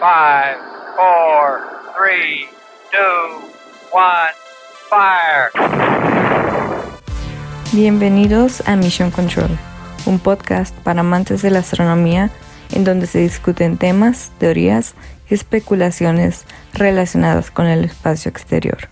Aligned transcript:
Five, 0.00 0.56
four, 0.96 1.60
three, 1.94 2.48
two, 2.90 3.42
one, 3.92 4.32
fire. 4.88 5.50
Bienvenidos 7.74 8.66
a 8.66 8.76
Mission 8.76 9.10
Control, 9.10 9.50
un 10.06 10.18
podcast 10.18 10.74
para 10.76 11.00
amantes 11.00 11.42
de 11.42 11.50
la 11.50 11.58
astronomía 11.58 12.30
en 12.72 12.84
donde 12.84 13.06
se 13.06 13.18
discuten 13.18 13.76
temas, 13.76 14.32
teorías 14.38 14.94
y 15.28 15.34
especulaciones 15.34 16.46
relacionadas 16.72 17.50
con 17.50 17.66
el 17.66 17.84
espacio 17.84 18.30
exterior. 18.30 18.88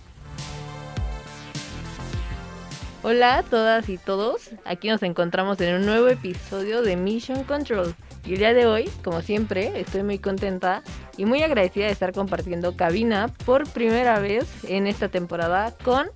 Hola 3.01 3.39
a 3.39 3.43
todas 3.43 3.89
y 3.89 3.97
todos, 3.97 4.51
aquí 4.63 4.89
nos 4.89 5.01
encontramos 5.01 5.59
en 5.59 5.73
un 5.73 5.87
nuevo 5.87 6.07
episodio 6.07 6.83
de 6.83 6.95
Mission 6.97 7.43
Control. 7.45 7.95
Y 8.25 8.33
el 8.33 8.39
día 8.39 8.53
de 8.53 8.65
hoy, 8.65 8.89
como 9.03 9.21
siempre, 9.21 9.79
estoy 9.79 10.03
muy 10.03 10.19
contenta 10.19 10.83
y 11.17 11.25
muy 11.25 11.41
agradecida 11.43 11.85
de 11.85 11.91
estar 11.91 12.13
compartiendo 12.13 12.75
cabina 12.75 13.31
por 13.45 13.67
primera 13.69 14.19
vez 14.19 14.45
en 14.63 14.87
esta 14.87 15.09
temporada 15.09 15.75
con 15.83 16.07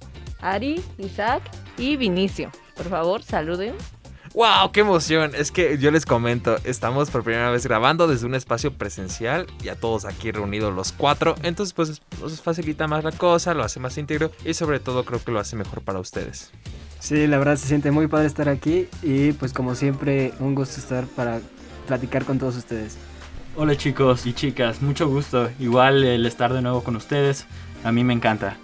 Ari, 0.42 0.84
Isaac 0.98 1.42
y 1.78 1.96
Vinicio. 1.98 2.52
Por 2.76 2.88
favor, 2.88 3.24
saluden. 3.24 3.74
¡Wow! 4.34 4.72
¡Qué 4.72 4.80
emoción! 4.80 5.34
Es 5.36 5.52
que 5.52 5.78
yo 5.78 5.92
les 5.92 6.08
comento, 6.08 6.58
estamos 6.64 7.12
por 7.12 7.24
primera 7.24 7.52
vez 7.52 7.68
grabando 7.68 8.08
desde 8.08 8.26
un 8.26 8.34
espacio 8.34 8.74
presencial 8.74 9.46
y 9.64 9.70
a 9.70 9.76
todos 9.76 10.06
aquí 10.06 10.32
reunidos 10.32 10.74
los 10.74 10.92
cuatro. 10.92 11.36
Entonces, 11.44 11.74
pues 11.74 12.02
nos 12.20 12.42
facilita 12.42 12.88
más 12.88 13.04
la 13.04 13.12
cosa, 13.12 13.54
lo 13.54 13.64
hace 13.64 13.80
más 13.80 13.96
íntegro 14.00 14.32
y 14.44 14.56
sobre 14.56 14.80
todo 14.80 15.06
creo 15.06 15.24
que 15.24 15.32
lo 15.32 15.40
hace 15.40 15.56
mejor 15.56 15.82
para 15.82 16.00
ustedes. 16.00 16.52
Sí, 17.00 17.28
la 17.28 17.38
verdad 17.38 17.58
se 17.58 17.68
siente 17.68 17.92
muy 17.92 18.08
padre 18.08 18.26
estar 18.26 18.50
aquí 18.50 18.88
y 19.04 19.34
pues 19.34 19.54
como 19.54 19.76
siempre 19.76 20.34
un 20.40 20.56
gusto 20.56 20.80
estar 20.80 21.06
para 21.06 21.40
platicar 21.84 22.26
con 22.26 22.40
todos 22.40 22.56
ustedes. 22.56 22.98
Hola 23.56 23.76
chicos 23.76 24.26
y 24.26 24.34
chicas, 24.34 24.82
mucho 24.82 25.08
gusto. 25.08 25.50
Igual 25.60 26.04
el 26.04 26.26
estar 26.26 26.54
de 26.54 26.62
nuevo 26.62 26.84
con 26.84 26.96
ustedes, 26.96 27.46
a 27.84 27.92
mí 27.92 28.04
me 28.04 28.14
encanta. 28.14 28.58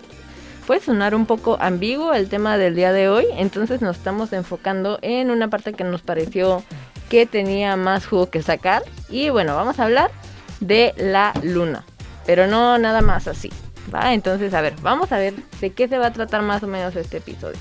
Puede 0.66 0.81
sonar 0.81 1.16
un 1.16 1.26
poco 1.26 1.58
ambiguo 1.59 2.14
el 2.14 2.30
tema 2.30 2.58
del 2.58 2.76
día 2.76 2.92
de 2.92 3.09
hoy, 3.09 3.26
entonces 3.38 3.81
nos 3.81 3.98
estamos 3.98 4.34
enfocando 4.34 5.00
en 5.02 5.31
una 5.31 5.48
parte 5.48 5.73
que 5.73 5.84
nos 5.84 6.02
pareció 6.02 6.64
que 7.09 7.26
tenía 7.26 7.76
más 7.76 8.06
jugo 8.06 8.30
que 8.30 8.42
sacar. 8.42 8.84
Y 9.09 9.30
bueno, 9.30 9.56
vamos 9.56 9.80
a 9.80 9.86
hablar 9.86 10.11
de 10.59 10.94
la 10.98 11.33
luna, 11.44 11.83
pero 12.26 12.48
no 12.48 12.78
nada 12.78 13.02
más 13.02 13.28
así. 13.28 13.50
¿va? 13.94 14.14
Entonces, 14.14 14.54
a 14.54 14.61
ver, 14.61 14.76
vamos 14.81 15.11
a 15.11 15.17
ver 15.17 15.33
de 15.59 15.72
qué 15.72 15.88
se 15.88 15.98
va 15.98 16.08
a 16.08 16.14
tratar 16.14 16.42
más 16.42 16.64
o 16.64 16.67
menos 16.67 16.95
este 16.95 17.17
episodio. 17.17 17.58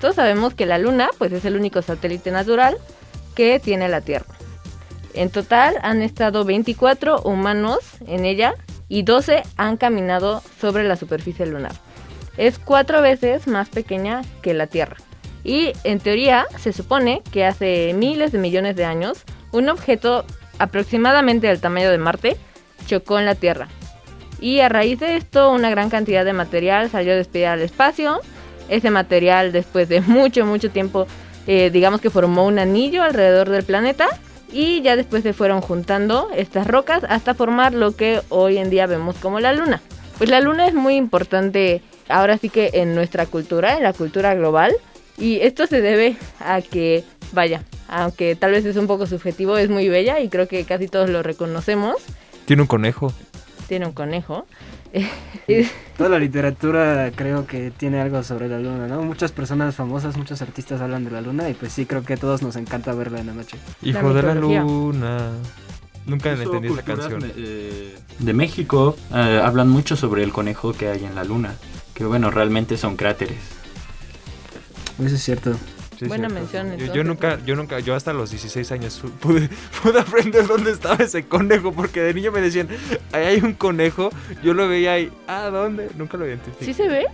Todos 0.00 0.16
sabemos 0.16 0.54
que 0.54 0.66
la 0.66 0.78
luna 0.78 1.10
pues 1.18 1.32
es 1.32 1.44
el 1.44 1.56
único 1.56 1.82
satélite 1.82 2.30
natural 2.30 2.78
que 3.34 3.60
tiene 3.60 3.88
la 3.88 4.00
Tierra. 4.00 4.34
En 5.14 5.30
total 5.30 5.76
han 5.82 6.02
estado 6.02 6.44
24 6.44 7.22
humanos 7.22 7.78
en 8.06 8.24
ella 8.24 8.54
y 8.88 9.02
12 9.02 9.42
han 9.56 9.76
caminado 9.76 10.42
sobre 10.60 10.84
la 10.84 10.96
superficie 10.96 11.46
lunar. 11.46 11.72
Es 12.36 12.58
cuatro 12.58 13.02
veces 13.02 13.46
más 13.46 13.68
pequeña 13.68 14.22
que 14.42 14.54
la 14.54 14.66
Tierra. 14.66 14.96
Y 15.42 15.72
en 15.84 16.00
teoría 16.00 16.46
se 16.58 16.72
supone 16.72 17.22
que 17.32 17.44
hace 17.44 17.92
miles 17.94 18.32
de 18.32 18.38
millones 18.38 18.76
de 18.76 18.84
años 18.84 19.24
un 19.52 19.68
objeto 19.68 20.24
aproximadamente 20.58 21.46
del 21.46 21.60
tamaño 21.60 21.90
de 21.90 21.98
Marte 21.98 22.36
chocó 22.86 23.18
en 23.18 23.26
la 23.26 23.34
Tierra. 23.34 23.68
Y 24.40 24.60
a 24.60 24.68
raíz 24.68 25.00
de 25.00 25.16
esto 25.16 25.50
una 25.50 25.70
gran 25.70 25.90
cantidad 25.90 26.24
de 26.24 26.32
material 26.32 26.90
salió 26.90 27.14
despedida 27.16 27.52
al 27.52 27.62
espacio. 27.62 28.20
Ese 28.68 28.90
material 28.90 29.52
después 29.52 29.88
de 29.88 30.00
mucho, 30.00 30.46
mucho 30.46 30.70
tiempo, 30.70 31.06
eh, 31.46 31.70
digamos 31.70 32.00
que 32.00 32.10
formó 32.10 32.46
un 32.46 32.58
anillo 32.58 33.02
alrededor 33.02 33.48
del 33.48 33.64
planeta 33.64 34.08
y 34.52 34.82
ya 34.82 34.96
después 34.96 35.22
se 35.22 35.32
fueron 35.32 35.60
juntando 35.60 36.28
estas 36.34 36.66
rocas 36.66 37.04
hasta 37.08 37.34
formar 37.34 37.74
lo 37.74 37.96
que 37.96 38.20
hoy 38.28 38.58
en 38.58 38.70
día 38.70 38.86
vemos 38.86 39.16
como 39.16 39.40
la 39.40 39.52
luna. 39.52 39.80
Pues 40.18 40.30
la 40.30 40.40
luna 40.40 40.66
es 40.66 40.74
muy 40.74 40.96
importante 40.96 41.82
ahora 42.08 42.36
sí 42.38 42.48
que 42.48 42.70
en 42.74 42.94
nuestra 42.94 43.26
cultura, 43.26 43.76
en 43.76 43.82
la 43.82 43.92
cultura 43.92 44.34
global, 44.34 44.74
y 45.16 45.40
esto 45.40 45.66
se 45.66 45.80
debe 45.80 46.16
a 46.40 46.62
que, 46.62 47.04
vaya, 47.32 47.64
aunque 47.88 48.34
tal 48.36 48.52
vez 48.52 48.64
es 48.64 48.76
un 48.76 48.86
poco 48.86 49.06
subjetivo, 49.06 49.56
es 49.56 49.68
muy 49.68 49.88
bella 49.88 50.20
y 50.20 50.28
creo 50.28 50.48
que 50.48 50.64
casi 50.64 50.88
todos 50.88 51.10
lo 51.10 51.22
reconocemos. 51.22 51.96
Tiene 52.46 52.62
un 52.62 52.68
conejo. 52.68 53.12
Tiene 53.68 53.86
un 53.86 53.92
conejo. 53.92 54.46
Toda 55.96 56.10
la 56.10 56.18
literatura 56.18 57.10
creo 57.14 57.46
que 57.46 57.70
tiene 57.70 58.00
algo 58.00 58.22
sobre 58.22 58.48
la 58.48 58.58
luna, 58.58 58.86
¿no? 58.86 59.02
Muchas 59.02 59.32
personas 59.32 59.74
famosas, 59.74 60.16
muchos 60.16 60.42
artistas 60.42 60.80
hablan 60.80 61.04
de 61.04 61.10
la 61.10 61.20
luna 61.20 61.48
y 61.48 61.54
pues 61.54 61.72
sí, 61.72 61.86
creo 61.86 62.02
que 62.02 62.14
a 62.14 62.16
todos 62.16 62.42
nos 62.42 62.56
encanta 62.56 62.92
verla 62.92 63.20
en 63.20 63.26
la 63.28 63.34
noche. 63.34 63.56
Hijo 63.82 64.08
La 64.08 64.14
de 64.14 64.22
la 64.22 64.34
luna. 64.34 65.30
Nunca 66.06 66.30
Incluso 66.32 66.54
entendí 66.54 66.72
esa 66.72 66.82
canción. 66.82 67.32
eh, 67.36 67.94
de 68.18 68.32
México 68.32 68.96
eh, 69.14 69.40
hablan 69.44 69.68
mucho 69.68 69.96
sobre 69.96 70.22
el 70.22 70.32
conejo 70.32 70.72
que 70.72 70.88
hay 70.88 71.04
en 71.04 71.14
la 71.14 71.24
luna. 71.24 71.54
Que 71.94 72.04
bueno, 72.04 72.30
realmente 72.30 72.76
son 72.76 72.96
cráteres. 72.96 73.38
Eso 74.98 75.14
es 75.14 75.22
cierto. 75.22 75.54
Sí, 76.00 76.06
Buena 76.06 76.30
cierto. 76.30 76.64
mención, 76.64 76.94
Yo- 76.94 77.04
nunca, 77.04 77.38
yo 77.44 77.56
nunca, 77.56 77.78
yo 77.80 77.94
hasta 77.94 78.14
los 78.14 78.30
16 78.30 78.72
años 78.72 79.02
pude, 79.20 79.50
pude 79.82 80.00
aprender 80.00 80.46
dónde 80.46 80.70
estaba 80.70 80.96
ese 81.04 81.26
conejo, 81.26 81.72
porque 81.72 82.00
de 82.00 82.14
niño 82.14 82.32
me 82.32 82.40
decían, 82.40 82.68
ahí 83.12 83.24
hay 83.26 83.40
un 83.42 83.52
conejo, 83.52 84.08
yo 84.42 84.54
lo 84.54 84.66
veía 84.66 84.92
ahí, 84.94 85.12
ah, 85.28 85.50
¿dónde? 85.52 85.90
Nunca 85.98 86.16
lo 86.16 86.26
identifiqué. 86.26 86.64
¿Sí 86.64 86.72
se 86.72 86.88
ve? 86.88 87.04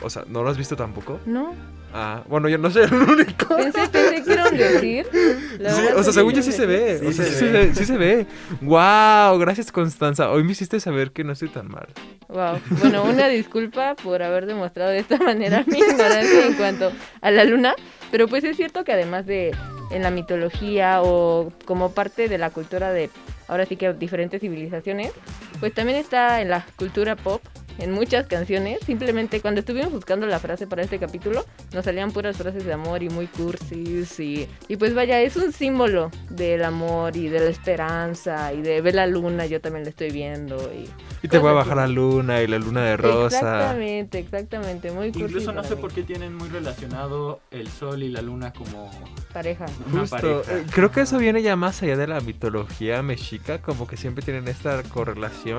O 0.00 0.10
sea, 0.10 0.24
¿no 0.26 0.42
lo 0.42 0.50
has 0.50 0.58
visto 0.58 0.74
tampoco? 0.74 1.20
No. 1.24 1.54
Ah, 1.92 2.22
bueno, 2.28 2.48
yo 2.48 2.56
no 2.56 2.70
soy 2.70 2.84
el 2.84 2.94
único. 2.94 3.56
Pensé, 3.56 3.88
pensé 3.88 4.22
que 4.24 4.32
era 4.32 4.48
un 4.48 4.56
decir. 4.56 5.06
Sí, 5.12 5.82
o 5.96 6.02
sea, 6.04 6.12
según 6.12 6.32
yo 6.32 6.42
sí 6.42 6.52
se 6.52 6.64
ve. 6.64 6.98
Sí, 7.00 7.06
o 7.06 7.12
sea, 7.12 7.24
se 7.24 7.30
sí, 7.32 7.36
se 7.38 7.44
ve. 7.46 7.52
ve. 7.66 7.74
Sí 7.74 7.84
se 7.84 7.96
ve. 7.96 8.26
Wow, 8.60 9.38
gracias 9.38 9.72
Constanza. 9.72 10.30
Hoy 10.30 10.44
me 10.44 10.52
hiciste 10.52 10.78
saber 10.78 11.10
que 11.10 11.24
no 11.24 11.32
estoy 11.32 11.48
tan 11.48 11.68
mal. 11.68 11.88
Wow. 12.28 12.60
Bueno, 12.80 13.02
una 13.04 13.26
disculpa 13.28 13.96
por 13.96 14.22
haber 14.22 14.46
demostrado 14.46 14.90
de 14.90 14.98
esta 15.00 15.16
manera 15.18 15.64
mi 15.66 15.78
ignorancia 15.78 16.46
en 16.46 16.54
cuanto 16.54 16.92
a 17.20 17.30
la 17.32 17.42
luna, 17.44 17.74
pero 18.10 18.28
pues 18.28 18.44
es 18.44 18.56
cierto 18.56 18.84
que 18.84 18.92
además 18.92 19.26
de 19.26 19.54
en 19.90 20.02
la 20.02 20.10
mitología 20.10 21.02
o 21.02 21.52
como 21.64 21.92
parte 21.92 22.28
de 22.28 22.38
la 22.38 22.50
cultura 22.50 22.92
de 22.92 23.10
ahora 23.48 23.66
sí 23.66 23.76
que 23.76 23.92
diferentes 23.92 24.40
civilizaciones, 24.40 25.12
pues 25.60 25.72
también 25.74 25.98
está 25.98 26.40
en 26.40 26.48
la 26.50 26.66
cultura 26.76 27.16
pop, 27.16 27.42
en 27.78 27.92
muchas 27.92 28.26
canciones. 28.26 28.80
Simplemente 28.84 29.40
cuando 29.40 29.60
estuvimos 29.60 29.92
buscando 29.92 30.26
la 30.26 30.38
frase 30.38 30.66
para 30.66 30.82
este 30.82 30.98
capítulo, 30.98 31.44
nos 31.72 31.84
salían 31.84 32.10
puras 32.12 32.36
frases 32.36 32.64
de 32.64 32.72
amor 32.72 33.02
y 33.02 33.08
muy 33.08 33.26
cursis 33.26 34.18
y, 34.20 34.48
y 34.68 34.76
pues 34.76 34.94
vaya, 34.94 35.20
es 35.20 35.36
un 35.36 35.52
símbolo 35.52 36.10
del 36.28 36.64
amor 36.64 37.16
y 37.16 37.28
de 37.28 37.40
la 37.40 37.50
esperanza 37.50 38.52
y 38.52 38.60
de 38.62 38.80
ver 38.82 38.94
la 38.96 39.06
luna, 39.06 39.46
yo 39.46 39.60
también 39.60 39.84
la 39.84 39.90
estoy 39.90 40.10
viendo 40.10 40.56
y 40.74 40.88
Y 41.22 41.28
te 41.28 41.38
voy 41.38 41.50
a 41.50 41.52
bajar 41.52 41.76
la 41.78 41.86
luna 41.88 42.42
y 42.42 42.46
la 42.46 42.58
luna 42.58 42.82
de 42.84 42.96
rosa. 42.96 43.36
Exactamente, 43.36 44.18
exactamente, 44.18 44.90
muy 44.90 45.12
cursi 45.12 45.20
Incluso 45.36 45.52
no 45.52 45.64
sé 45.64 45.76
mí. 45.76 45.80
por 45.80 45.92
qué 45.92 46.02
tienen 46.02 46.34
muy 46.34 46.48
relacionado 46.48 47.40
el 47.50 47.68
sol 47.68 48.02
y 48.02 48.08
la 48.10 48.22
luna 48.22 48.52
como 48.52 48.90
Pareja. 49.32 49.66
una 49.86 50.00
Justo, 50.00 50.42
pareja. 50.44 50.58
eh, 50.58 50.66
creo 50.70 50.90
que 50.90 51.02
eso 51.02 51.18
viene 51.18 51.42
ya 51.42 51.56
más 51.56 51.82
allá 51.82 51.96
de 51.96 52.06
la 52.06 52.20
mitología 52.20 53.02
mexica, 53.02 53.60
como 53.62 53.86
que 53.86 53.96
siempre 53.96 54.22
tienen 54.24 54.48
esta 54.48 54.82
correlación 54.84 55.49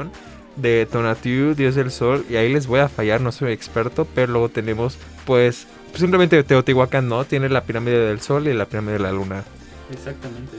de 0.55 0.87
Tonatiuh, 0.91 1.55
dios 1.55 1.75
del 1.75 1.91
sol, 1.91 2.25
y 2.29 2.35
ahí 2.35 2.51
les 2.51 2.67
voy 2.67 2.79
a 2.79 2.89
fallar, 2.89 3.21
no 3.21 3.31
soy 3.31 3.53
experto, 3.53 4.05
pero 4.13 4.31
luego 4.31 4.49
tenemos, 4.49 4.97
pues, 5.25 5.67
simplemente 5.95 6.43
Teotihuacán, 6.43 7.07
¿no? 7.07 7.25
Tiene 7.25 7.49
la 7.49 7.63
pirámide 7.63 7.99
del 7.99 8.21
sol 8.21 8.47
y 8.47 8.53
la 8.53 8.65
pirámide 8.65 8.93
de 8.93 8.99
la 8.99 9.11
luna. 9.11 9.43
Exactamente. 9.91 10.57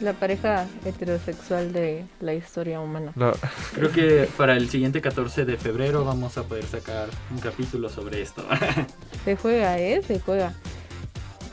La 0.00 0.12
pareja 0.12 0.66
heterosexual 0.84 1.72
de 1.72 2.04
la 2.20 2.34
historia 2.34 2.80
humana. 2.80 3.12
No, 3.14 3.32
Creo 3.74 3.90
que 3.92 4.28
para 4.36 4.54
el 4.56 4.68
siguiente 4.68 5.00
14 5.00 5.46
de 5.46 5.56
febrero 5.56 6.04
vamos 6.04 6.36
a 6.36 6.42
poder 6.42 6.64
sacar 6.64 7.08
un 7.30 7.38
capítulo 7.38 7.88
sobre 7.88 8.20
esto. 8.20 8.44
Se 9.24 9.36
juega, 9.36 9.78
¿eh? 9.78 10.02
Se 10.06 10.20
juega. 10.20 10.52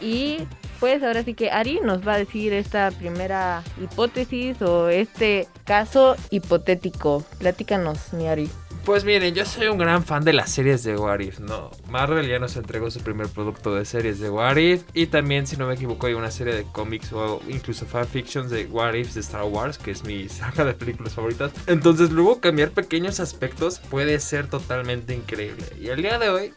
Y 0.03 0.39
pues 0.79 1.01
ahora 1.01 1.23
sí 1.23 1.33
que 1.33 1.49
Ari 1.49 1.79
nos 1.81 2.05
va 2.05 2.15
a 2.15 2.17
decir 2.17 2.51
esta 2.51 2.91
primera 2.91 3.63
hipótesis 3.81 4.61
o 4.61 4.89
este 4.89 5.47
caso 5.63 6.17
hipotético. 6.29 7.23
Platícanos, 7.39 8.11
mi 8.11 8.27
Ari. 8.27 8.50
Pues 8.83 9.05
miren, 9.05 9.33
yo 9.33 9.45
soy 9.45 9.67
un 9.67 9.77
gran 9.77 10.03
fan 10.03 10.25
de 10.25 10.33
las 10.33 10.51
series 10.51 10.83
de 10.83 10.97
What 10.97 11.21
If, 11.21 11.39
¿no? 11.39 11.71
Marvel 11.88 12.27
ya 12.27 12.38
nos 12.38 12.57
entregó 12.57 12.91
su 12.91 13.00
primer 13.00 13.29
producto 13.29 13.73
de 13.73 13.85
series 13.85 14.19
de 14.19 14.29
What 14.29 14.57
If. 14.57 14.83
Y 14.94 15.05
también, 15.05 15.47
si 15.47 15.55
no 15.55 15.67
me 15.67 15.75
equivoco, 15.75 16.07
hay 16.07 16.15
una 16.15 16.29
serie 16.31 16.53
de 16.53 16.65
cómics 16.65 17.13
o 17.13 17.41
incluso 17.47 17.85
fanfictions 17.85 18.49
de 18.49 18.65
What 18.65 18.95
If 18.95 19.13
de 19.13 19.21
Star 19.21 19.45
Wars, 19.45 19.77
que 19.77 19.91
es 19.91 20.03
mi 20.03 20.27
saga 20.29 20.65
de 20.65 20.73
películas 20.73 21.13
favoritas. 21.13 21.53
Entonces, 21.65 22.11
luego 22.11 22.41
cambiar 22.41 22.71
pequeños 22.71 23.21
aspectos 23.21 23.79
puede 23.79 24.19
ser 24.19 24.49
totalmente 24.49 25.15
increíble. 25.15 25.65
Y 25.79 25.88
el 25.88 26.01
día 26.01 26.19
de 26.19 26.29
hoy, 26.29 26.53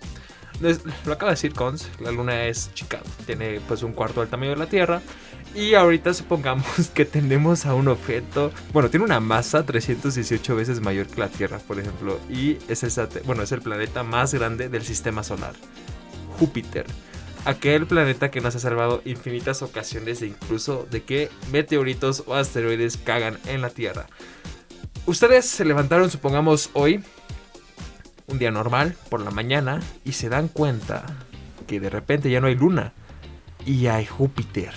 lo 0.61 1.13
acaba 1.13 1.31
de 1.31 1.37
decir 1.37 1.53
Cons, 1.53 1.89
la 2.01 2.11
luna 2.13 2.45
es 2.47 2.73
chica, 2.75 3.01
tiene 3.27 3.61
pues 3.69 3.83
un 3.83 3.93
cuarto 3.93 4.21
del 4.21 4.29
tamaño 4.31 4.51
de 4.53 4.57
la 4.57 4.67
Tierra. 4.67 5.01
Y 5.55 5.75
ahorita 5.75 6.13
supongamos 6.13 6.67
que 6.95 7.05
tenemos 7.05 7.65
a 7.67 7.75
un 7.75 7.89
objeto, 7.89 8.53
bueno, 8.73 8.91
tiene 8.91 9.05
una 9.07 9.21
masa 9.21 9.65
318 9.65 10.55
veces 10.57 10.81
mayor 10.81 11.07
que 11.07 11.21
la 11.21 11.29
Tierra, 11.29 11.59
por 11.59 11.79
ejemplo, 11.79 12.19
y 12.29 12.59
es, 12.69 12.83
el 12.83 12.91
sate- 12.91 13.23
bueno, 13.25 13.43
es 13.43 13.53
el 13.53 13.63
planeta 13.63 14.03
más 14.03 14.35
grande 14.35 14.69
del 14.69 14.83
sistema 14.85 15.23
solar, 15.23 15.55
Júpiter. 16.39 16.85
Aquel 17.47 17.87
planeta 17.87 18.31
que 18.31 18.41
nos 18.41 18.57
ha 18.57 18.59
salvado 18.59 19.03
infinitas 19.05 19.63
ocasiones 19.63 20.21
de 20.21 20.27
incluso 20.27 20.87
de 20.91 21.05
que 21.05 21.31
meteoritos 21.53 22.25
o 22.27 22.35
asteroides 22.35 22.97
cagan 22.97 23.39
en 23.47 23.63
la 23.63 23.71
Tierra. 23.71 24.07
ustedes 25.07 25.47
se 25.47 25.65
levantaron, 25.65 26.11
supongamos, 26.11 26.71
hoy, 26.73 27.03
un 28.27 28.39
día 28.39 28.51
normal, 28.51 28.95
por 29.09 29.21
la 29.21 29.31
mañana, 29.31 29.81
y 30.05 30.13
se 30.13 30.29
dan 30.29 30.49
cuenta 30.49 31.05
que 31.67 31.81
de 31.81 31.91
repente 31.91 32.31
ya 32.31 32.41
no 32.41 32.47
hay 32.49 32.55
luna 32.55 32.93
y 33.65 33.87
hay 33.89 34.07
Júpiter. 34.07 34.73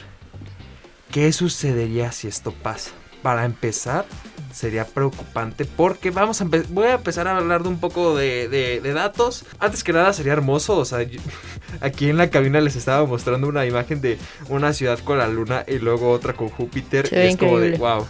¿Qué 1.11 1.31
sucedería 1.33 2.11
si 2.11 2.27
esto 2.27 2.51
pasa? 2.51 2.91
Para 3.23 3.43
empezar, 3.45 4.05
sería 4.53 4.85
preocupante 4.85 5.65
porque 5.65 6.09
vamos 6.11 6.39
a 6.41 6.45
voy 6.69 6.85
a 6.87 6.93
empezar 6.93 7.27
a 7.27 7.35
hablar 7.37 7.63
de 7.63 7.69
un 7.69 7.79
poco 7.79 8.15
de, 8.15 8.47
de- 8.47 8.79
de 8.79 8.93
datos. 8.93 9.43
Antes 9.59 9.83
que 9.83 9.91
nada 9.91 10.13
sería 10.13 10.33
hermoso, 10.33 10.77
o 10.77 10.85
sea, 10.85 11.01
yo- 11.03 11.19
aquí 11.81 12.09
en 12.09 12.17
la 12.17 12.29
cabina 12.29 12.61
les 12.61 12.75
estaba 12.75 13.05
mostrando 13.05 13.47
una 13.47 13.65
imagen 13.65 13.99
de 14.01 14.17
una 14.47 14.71
ciudad 14.73 14.99
con 14.99 15.17
la 15.17 15.27
luna 15.27 15.65
y 15.67 15.79
luego 15.79 16.11
otra 16.11 16.33
con 16.33 16.49
Júpiter. 16.49 17.09
Es 17.11 17.35
como 17.37 17.59
de, 17.59 17.71
wow, 17.77 18.07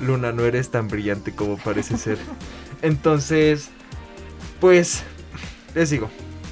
luna, 0.00 0.32
no 0.32 0.44
eres 0.44 0.70
tan 0.70 0.88
brillante 0.88 1.34
como 1.34 1.58
parece 1.58 1.98
ser. 1.98 2.18
Entonces, 2.82 3.68
pues, 4.62 5.02
les 5.74 5.90
digo, 5.90 6.08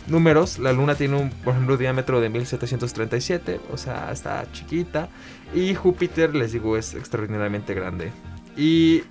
números, 0.09 0.59
la 0.59 0.73
luna 0.73 0.97
tiene 0.97 1.17
un, 1.17 1.31
por 1.31 1.55
ejemplo, 1.55 1.77
diámetro 1.77 2.21
de 2.21 2.29
1737, 2.29 3.61
o 3.71 3.77
sea, 3.77 4.11
está 4.11 4.51
chiquita. 4.51 5.09
Y 5.55 5.77
Júpiter, 5.77 6.35
les 6.35 6.51
digo, 6.51 6.77
es 6.77 6.95
extraordinariamente 6.95 7.73
grande. 7.73 8.11
Y 8.57 9.05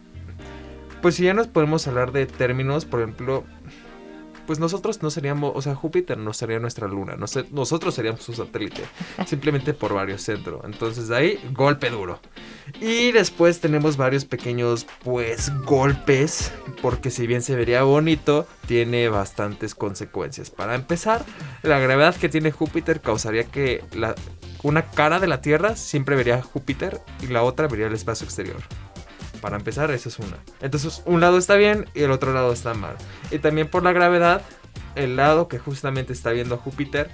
pues 1.01 1.15
si 1.15 1.23
ya 1.23 1.33
nos 1.33 1.47
podemos 1.47 1.87
hablar 1.87 2.11
de 2.11 2.25
términos, 2.25 2.83
por 2.83 2.99
ejemplo, 2.99 3.45
pues 4.49 4.57
nosotros 4.57 5.03
no 5.03 5.11
seríamos, 5.11 5.51
o 5.53 5.61
sea, 5.61 5.75
Júpiter 5.75 6.17
no 6.17 6.33
sería 6.33 6.57
nuestra 6.57 6.87
luna, 6.87 7.15
nosotros 7.51 7.93
seríamos 7.93 8.23
su 8.23 8.33
satélite, 8.33 8.81
simplemente 9.27 9.75
por 9.75 9.93
varios 9.93 10.23
centros. 10.23 10.61
Entonces 10.65 11.07
de 11.07 11.15
ahí, 11.15 11.39
golpe 11.51 11.91
duro. 11.91 12.19
Y 12.81 13.11
después 13.11 13.59
tenemos 13.59 13.95
varios 13.95 14.25
pequeños, 14.25 14.87
pues, 15.03 15.51
golpes, 15.65 16.51
porque 16.81 17.11
si 17.11 17.27
bien 17.27 17.43
se 17.43 17.55
vería 17.55 17.83
bonito, 17.83 18.47
tiene 18.65 19.07
bastantes 19.07 19.75
consecuencias. 19.75 20.49
Para 20.49 20.73
empezar, 20.73 21.23
la 21.61 21.77
gravedad 21.77 22.15
que 22.15 22.27
tiene 22.27 22.49
Júpiter 22.49 23.01
causaría 23.01 23.43
que 23.43 23.83
la, 23.93 24.15
una 24.63 24.81
cara 24.81 25.19
de 25.19 25.27
la 25.27 25.41
Tierra 25.41 25.75
siempre 25.75 26.15
vería 26.15 26.41
Júpiter 26.41 27.01
y 27.21 27.27
la 27.27 27.43
otra 27.43 27.67
vería 27.67 27.85
el 27.85 27.93
espacio 27.93 28.25
exterior. 28.25 28.63
Para 29.41 29.57
empezar, 29.57 29.91
esa 29.91 30.09
es 30.09 30.19
una. 30.19 30.37
Entonces, 30.61 31.01
un 31.05 31.21
lado 31.21 31.37
está 31.37 31.55
bien 31.55 31.85
y 31.93 32.01
el 32.03 32.11
otro 32.11 32.33
lado 32.33 32.51
está 32.51 32.73
mal. 32.73 32.95
Y 33.31 33.39
también 33.39 33.67
por 33.67 33.83
la 33.83 33.93
gravedad, 33.93 34.41
el 34.95 35.15
lado 35.15 35.47
que 35.47 35.59
justamente 35.59 36.13
está 36.13 36.31
viendo 36.31 36.55
a 36.55 36.57
Júpiter, 36.57 37.09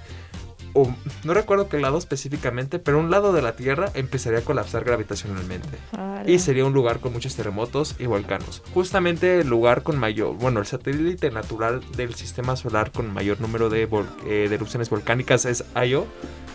o 0.78 0.94
no 1.24 1.32
recuerdo 1.32 1.70
qué 1.70 1.78
lado 1.78 1.96
específicamente, 1.96 2.78
pero 2.78 2.98
un 2.98 3.10
lado 3.10 3.32
de 3.32 3.40
la 3.40 3.56
Tierra 3.56 3.90
empezaría 3.94 4.40
a 4.40 4.42
colapsar 4.42 4.84
gravitacionalmente. 4.84 5.78
Y 6.26 6.38
sería 6.38 6.66
un 6.66 6.74
lugar 6.74 6.98
con 7.00 7.14
muchos 7.14 7.34
terremotos 7.34 7.94
y 7.98 8.04
volcanos. 8.04 8.62
Justamente 8.74 9.40
el 9.40 9.48
lugar 9.48 9.82
con 9.82 9.98
mayor, 9.98 10.34
bueno, 10.34 10.60
el 10.60 10.66
satélite 10.66 11.30
natural 11.30 11.80
del 11.96 12.14
sistema 12.14 12.56
solar 12.56 12.92
con 12.92 13.10
mayor 13.10 13.40
número 13.40 13.70
de, 13.70 13.88
vol- 13.88 14.06
eh, 14.26 14.48
de 14.50 14.54
erupciones 14.54 14.90
volcánicas 14.90 15.46
es 15.46 15.64
Io, 15.88 16.06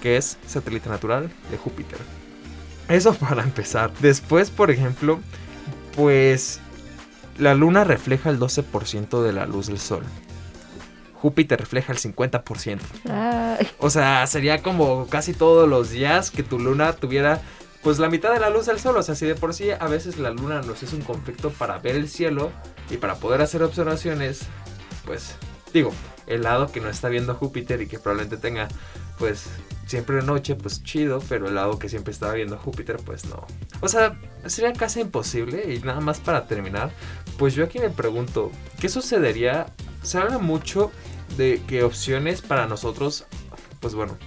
que 0.04 0.18
es 0.18 0.38
satélite 0.46 0.90
natural 0.90 1.32
de 1.50 1.58
Júpiter. 1.58 1.98
Eso 2.90 3.16
para 3.16 3.42
empezar. 3.42 3.92
Después, 4.02 4.52
por 4.52 4.70
ejemplo, 4.70 5.20
pues 5.96 6.60
la 7.38 7.54
luna 7.54 7.84
refleja 7.84 8.30
el 8.30 8.40
12% 8.40 9.22
de 9.24 9.34
la 9.34 9.46
luz 9.46 9.68
del 9.68 9.80
sol. 9.80 10.04
Júpiter 11.22 11.60
refleja 11.60 11.94
el 11.94 12.00
50%. 12.00 12.80
Ay, 13.10 13.68
O 13.78 13.90
sea, 13.90 14.26
sería 14.28 14.64
como 14.64 15.08
casi 15.08 15.34
todos 15.34 15.70
los 15.70 15.92
días 15.92 16.32
que 16.32 16.44
tu 16.44 16.58
luna 16.58 16.94
tuviera 16.94 17.42
pues 17.84 18.00
la 18.00 18.10
mitad 18.10 18.32
de 18.32 18.40
la 18.40 18.50
luz 18.50 18.66
del 18.66 18.80
sol. 18.80 18.98
O 18.98 19.04
sea, 19.04 19.16
si 19.16 19.26
de 19.26 19.36
por 19.36 19.54
sí 19.54 19.72
a 19.72 19.88
veces 19.88 20.18
la 20.18 20.32
luna 20.32 20.62
nos 20.62 20.84
es 20.84 20.94
un 20.94 21.02
conflicto 21.02 21.52
para 21.52 21.78
ver 21.80 21.96
el 21.96 22.10
cielo 22.10 22.52
y 22.90 22.98
para 22.98 23.16
poder 23.16 23.42
hacer 23.42 23.64
observaciones, 23.64 24.42
pues 25.06 25.36
digo, 25.74 25.92
el 26.28 26.44
lado 26.44 26.72
que 26.72 26.80
no 26.80 26.90
está 26.90 27.10
viendo 27.10 27.36
Júpiter 27.36 27.82
y 27.82 27.88
que 27.88 28.00
probablemente 28.00 28.38
tenga 28.38 28.68
pues 29.18 29.46
siempre 29.92 30.16
de 30.16 30.22
noche, 30.24 30.56
pues 30.56 30.84
chido, 30.84 31.22
pero 31.28 31.48
el 31.50 31.56
lado 31.56 31.78
que 31.78 31.90
siempre 31.90 32.14
estaba 32.14 32.34
viendo 32.34 32.58
Júpiter, 32.58 32.98
pues 33.06 33.26
no. 33.26 33.46
O 33.82 33.90
sea, 33.90 34.18
sería 34.46 34.72
casi 34.72 35.02
imposible 35.02 35.74
y 35.74 35.80
nada 35.80 36.00
más 36.00 36.20
para 36.22 36.48
terminar, 36.48 36.92
pues 37.38 37.54
yo 37.54 37.66
aquí 37.66 37.78
me 37.78 37.90
pregunto, 37.90 38.52
¿qué 38.80 38.88
sucedería? 38.88 39.68
Se 40.02 40.18
habla 40.18 40.38
mucho 40.38 40.92
de 41.36 41.62
que 41.68 41.84
opciones 41.84 42.42
para 42.42 42.68
nosotros, 42.68 43.26
pues 43.82 43.94
bueno, 43.94 44.18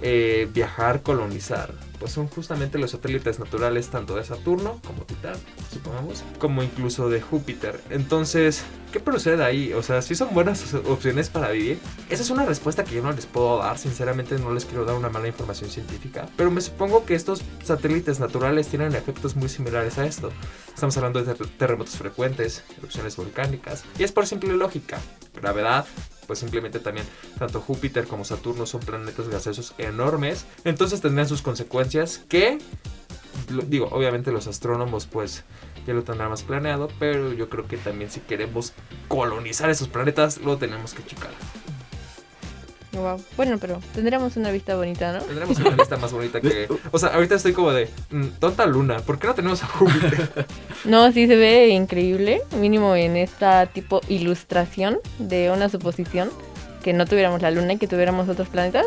eh, 0.00 0.48
viajar, 0.52 1.02
colonizar, 1.02 1.74
pues 2.02 2.14
son 2.14 2.26
justamente 2.26 2.78
los 2.78 2.90
satélites 2.90 3.38
naturales 3.38 3.88
tanto 3.88 4.16
de 4.16 4.24
Saturno 4.24 4.80
como 4.84 5.04
Titán, 5.04 5.36
supongamos, 5.72 6.24
como 6.40 6.64
incluso 6.64 7.08
de 7.08 7.20
Júpiter. 7.20 7.80
Entonces, 7.90 8.64
¿qué 8.92 8.98
procede 8.98 9.44
ahí? 9.44 9.72
O 9.72 9.84
sea, 9.84 10.02
si 10.02 10.16
son 10.16 10.34
buenas 10.34 10.74
opciones 10.74 11.28
para 11.30 11.50
vivir. 11.50 11.78
Esa 12.10 12.24
es 12.24 12.30
una 12.30 12.44
respuesta 12.44 12.82
que 12.82 12.96
yo 12.96 13.02
no 13.04 13.12
les 13.12 13.26
puedo 13.26 13.58
dar, 13.58 13.78
sinceramente 13.78 14.36
no 14.36 14.52
les 14.52 14.64
quiero 14.64 14.84
dar 14.84 14.96
una 14.96 15.10
mala 15.10 15.28
información 15.28 15.70
científica, 15.70 16.28
pero 16.36 16.50
me 16.50 16.60
supongo 16.60 17.04
que 17.04 17.14
estos 17.14 17.42
satélites 17.62 18.18
naturales 18.18 18.66
tienen 18.66 18.96
efectos 18.96 19.36
muy 19.36 19.48
similares 19.48 19.96
a 19.98 20.04
esto. 20.04 20.32
Estamos 20.74 20.96
hablando 20.96 21.22
de 21.22 21.32
ter- 21.32 21.46
terremotos 21.56 21.94
frecuentes, 21.94 22.64
erupciones 22.78 23.14
volcánicas, 23.14 23.84
y 23.96 24.02
es 24.02 24.10
por 24.10 24.26
simple 24.26 24.54
lógica, 24.54 24.98
gravedad, 25.40 25.86
pues 26.32 26.38
simplemente 26.38 26.78
también 26.78 27.06
tanto 27.38 27.60
Júpiter 27.60 28.06
como 28.06 28.24
Saturno 28.24 28.64
son 28.64 28.80
planetas 28.80 29.28
gaseosos 29.28 29.74
enormes, 29.76 30.46
entonces 30.64 31.02
tendrán 31.02 31.28
sus 31.28 31.42
consecuencias 31.42 32.24
que, 32.26 32.56
digo, 33.68 33.90
obviamente 33.92 34.32
los 34.32 34.46
astrónomos 34.46 35.04
pues 35.04 35.44
ya 35.86 35.92
lo 35.92 36.04
tendrán 36.04 36.30
más 36.30 36.42
planeado, 36.42 36.88
pero 36.98 37.34
yo 37.34 37.50
creo 37.50 37.68
que 37.68 37.76
también 37.76 38.10
si 38.10 38.20
queremos 38.20 38.72
colonizar 39.08 39.68
esos 39.68 39.88
planetas 39.88 40.38
lo 40.38 40.56
tenemos 40.56 40.94
que 40.94 41.04
checar. 41.04 41.32
Wow. 42.92 43.22
Bueno, 43.36 43.58
pero 43.58 43.80
tendríamos 43.94 44.36
una 44.36 44.50
vista 44.50 44.76
bonita, 44.76 45.12
¿no? 45.12 45.20
Tendremos 45.20 45.58
una 45.58 45.76
lista 45.76 45.96
más 45.96 46.12
bonita 46.12 46.40
que... 46.40 46.68
O 46.92 46.98
sea, 46.98 47.10
ahorita 47.10 47.36
estoy 47.36 47.52
como 47.52 47.72
de, 47.72 47.88
mm, 48.10 48.26
tonta 48.38 48.66
luna, 48.66 49.00
¿por 49.00 49.18
qué 49.18 49.26
no 49.26 49.34
tenemos 49.34 49.62
a 49.62 49.66
Júpiter? 49.66 50.46
No, 50.84 51.10
sí 51.12 51.26
se 51.26 51.36
ve 51.36 51.68
increíble, 51.68 52.42
mínimo 52.58 52.96
en 52.96 53.16
esta 53.16 53.66
tipo 53.66 54.00
ilustración 54.08 54.98
de 55.18 55.50
una 55.50 55.68
suposición 55.68 56.30
que 56.82 56.92
no 56.92 57.06
tuviéramos 57.06 57.40
la 57.40 57.50
luna 57.50 57.74
y 57.74 57.78
que 57.78 57.86
tuviéramos 57.86 58.28
otros 58.28 58.48
planetas. 58.48 58.86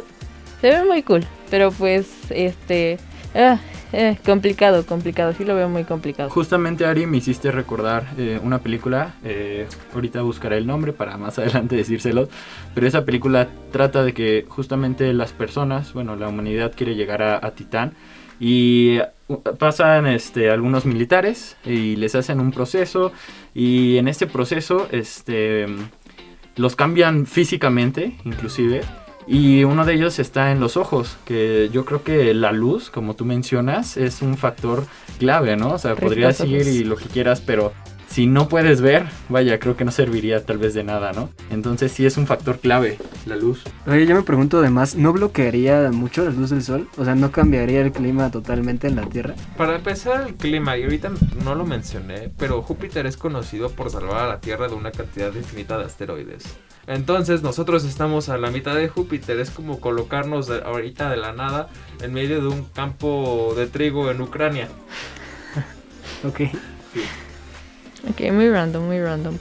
Se 0.60 0.70
ve 0.70 0.84
muy 0.84 1.04
cool, 1.04 1.26
pero 1.50 1.72
pues 1.72 2.08
este 2.30 2.98
ah, 3.34 3.60
eh, 3.94 4.18
complicado, 4.26 4.86
complicado, 4.86 5.34
sí 5.34 5.46
lo 5.46 5.56
veo 5.56 5.70
muy 5.70 5.84
complicado. 5.84 6.30
Justamente 6.30 6.86
Ari 6.86 7.06
me 7.06 7.18
hiciste 7.18 7.52
recordar 7.52 8.08
eh, 8.18 8.40
una 8.44 8.60
película, 8.60 9.16
eh, 9.24 9.68
ahorita 9.94 10.22
buscaré 10.22 10.58
el 10.58 10.68
nombre 10.68 10.94
para 10.94 11.18
más 11.18 11.40
adelante 11.40 11.76
decírselos, 11.76 12.30
pero 12.74 12.88
esa 12.88 13.06
película 13.06 13.48
trata 13.72 14.04
de 14.04 14.14
que 14.14 14.46
justamente 14.48 15.14
las 15.14 15.32
personas, 15.32 15.94
bueno, 15.94 16.16
la 16.16 16.28
humanidad 16.28 16.74
quiere 16.76 16.96
llegar 16.96 17.22
a, 17.22 17.46
a 17.46 17.52
Titán 17.52 17.94
y 18.40 19.00
uh, 19.28 19.42
pasan 19.58 20.08
este, 20.08 20.50
algunos 20.50 20.86
militares 20.86 21.58
y 21.66 21.96
les 21.96 22.16
hacen 22.16 22.40
un 22.40 22.52
proceso 22.52 23.12
y 23.54 23.98
en 23.98 24.08
este 24.08 24.28
proceso 24.28 24.88
este, 24.92 25.66
los 26.56 26.76
cambian 26.76 27.26
físicamente 27.26 28.18
inclusive. 28.26 28.82
Y 29.28 29.64
uno 29.64 29.86
de 29.86 29.96
ellos 29.96 30.20
está 30.20 30.52
en 30.52 30.60
los 30.60 30.78
ojos, 30.78 31.18
que 31.26 31.70
yo 31.74 31.84
creo 31.84 32.04
que 32.04 32.34
la 32.36 32.52
luz, 32.52 32.92
como 32.92 33.16
tú 33.16 33.26
mencionas, 33.26 33.98
es 33.98 34.22
un 34.22 34.38
factor 34.38 34.86
clave, 35.18 35.56
¿no? 35.58 35.74
O 35.74 35.78
sea, 35.80 35.96
podrías 35.96 36.40
ir 36.42 36.68
y 36.68 36.84
lo 36.84 36.96
que 36.96 37.06
quieras, 37.06 37.42
pero 37.42 37.74
si 38.16 38.28
no 38.28 38.48
puedes 38.48 38.80
ver, 38.80 39.08
vaya, 39.28 39.60
creo 39.60 39.76
que 39.76 39.84
no 39.84 39.92
serviría 39.92 40.46
tal 40.46 40.58
vez 40.58 40.74
de 40.74 40.86
nada, 40.86 41.12
¿no? 41.12 41.32
Entonces 41.52 41.92
sí 41.92 42.06
es 42.06 42.16
un 42.16 42.28
factor 42.28 42.60
clave, 42.60 42.98
la 43.26 43.36
luz. 43.36 43.62
Oye, 43.88 44.06
yo 44.06 44.16
me 44.16 44.22
pregunto 44.22 44.60
además, 44.60 44.96
¿no 44.96 45.12
bloquearía 45.12 45.92
mucho 45.92 46.24
la 46.24 46.32
luz 46.32 46.52
del 46.52 46.64
sol? 46.64 46.88
O 46.96 47.04
sea, 47.04 47.14
¿no 47.16 47.32
cambiaría 47.34 47.82
el 47.82 47.92
clima 47.92 48.32
totalmente 48.32 48.88
en 48.88 48.96
la 48.96 49.02
Tierra? 49.06 49.36
Para 49.58 49.76
empezar 49.76 50.26
el 50.30 50.36
clima, 50.36 50.78
y 50.78 50.84
ahorita 50.84 51.12
no 51.44 51.56
lo 51.56 51.66
mencioné, 51.66 52.32
pero 52.38 52.62
Júpiter 52.62 53.06
es 53.06 53.18
conocido 53.18 53.70
por 53.72 53.90
salvar 53.90 54.24
a 54.24 54.28
la 54.30 54.40
Tierra 54.40 54.70
de 54.70 54.76
una 54.76 54.92
cantidad 54.92 55.34
infinita 55.36 55.78
de 55.78 55.84
asteroides. 55.84 56.46
Entonces 56.88 57.42
nosotros 57.42 57.84
estamos 57.84 58.30
a 58.30 58.38
la 58.38 58.50
mitad 58.50 58.76
de 58.76 58.88
Júpiter, 58.88 59.42
es 59.42 59.50
como 59.50 59.82
colocarnos 59.82 60.48
de- 60.48 60.62
ahorita 60.62 61.10
de 61.10 61.18
la 61.18 61.34
nada 61.34 61.68
en 62.02 62.14
medio 62.14 62.40
de 62.40 62.48
un 62.48 62.64
campo 62.64 63.54
de 63.58 63.68
trigo 63.68 64.10
en 64.10 64.22
Ucrania. 64.22 64.70
Ok. 66.24 66.44
Ok, 68.10 68.32
muy 68.32 68.50
random, 68.50 68.86
muy 68.86 69.00
random. 69.02 69.38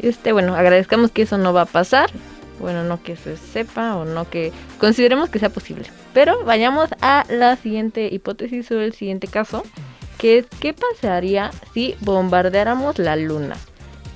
Este, 0.00 0.32
bueno, 0.32 0.54
agradezcamos 0.54 1.10
que 1.10 1.22
eso 1.22 1.38
no 1.38 1.52
va 1.52 1.62
a 1.62 1.66
pasar. 1.66 2.10
Bueno, 2.60 2.84
no 2.84 3.02
que 3.02 3.16
se 3.16 3.36
sepa 3.36 3.96
o 3.96 4.04
no 4.04 4.30
que 4.30 4.52
consideremos 4.78 5.28
que 5.28 5.38
sea 5.38 5.50
posible. 5.50 5.86
Pero 6.12 6.44
vayamos 6.44 6.88
a 7.00 7.24
la 7.28 7.56
siguiente 7.56 8.08
hipótesis 8.12 8.70
o 8.70 8.80
el 8.80 8.92
siguiente 8.92 9.26
caso, 9.26 9.64
que 10.18 10.38
es 10.38 10.46
qué 10.60 10.72
pasaría 10.72 11.50
si 11.72 11.96
bombardeáramos 12.00 12.98
la 12.98 13.16
luna. 13.16 13.56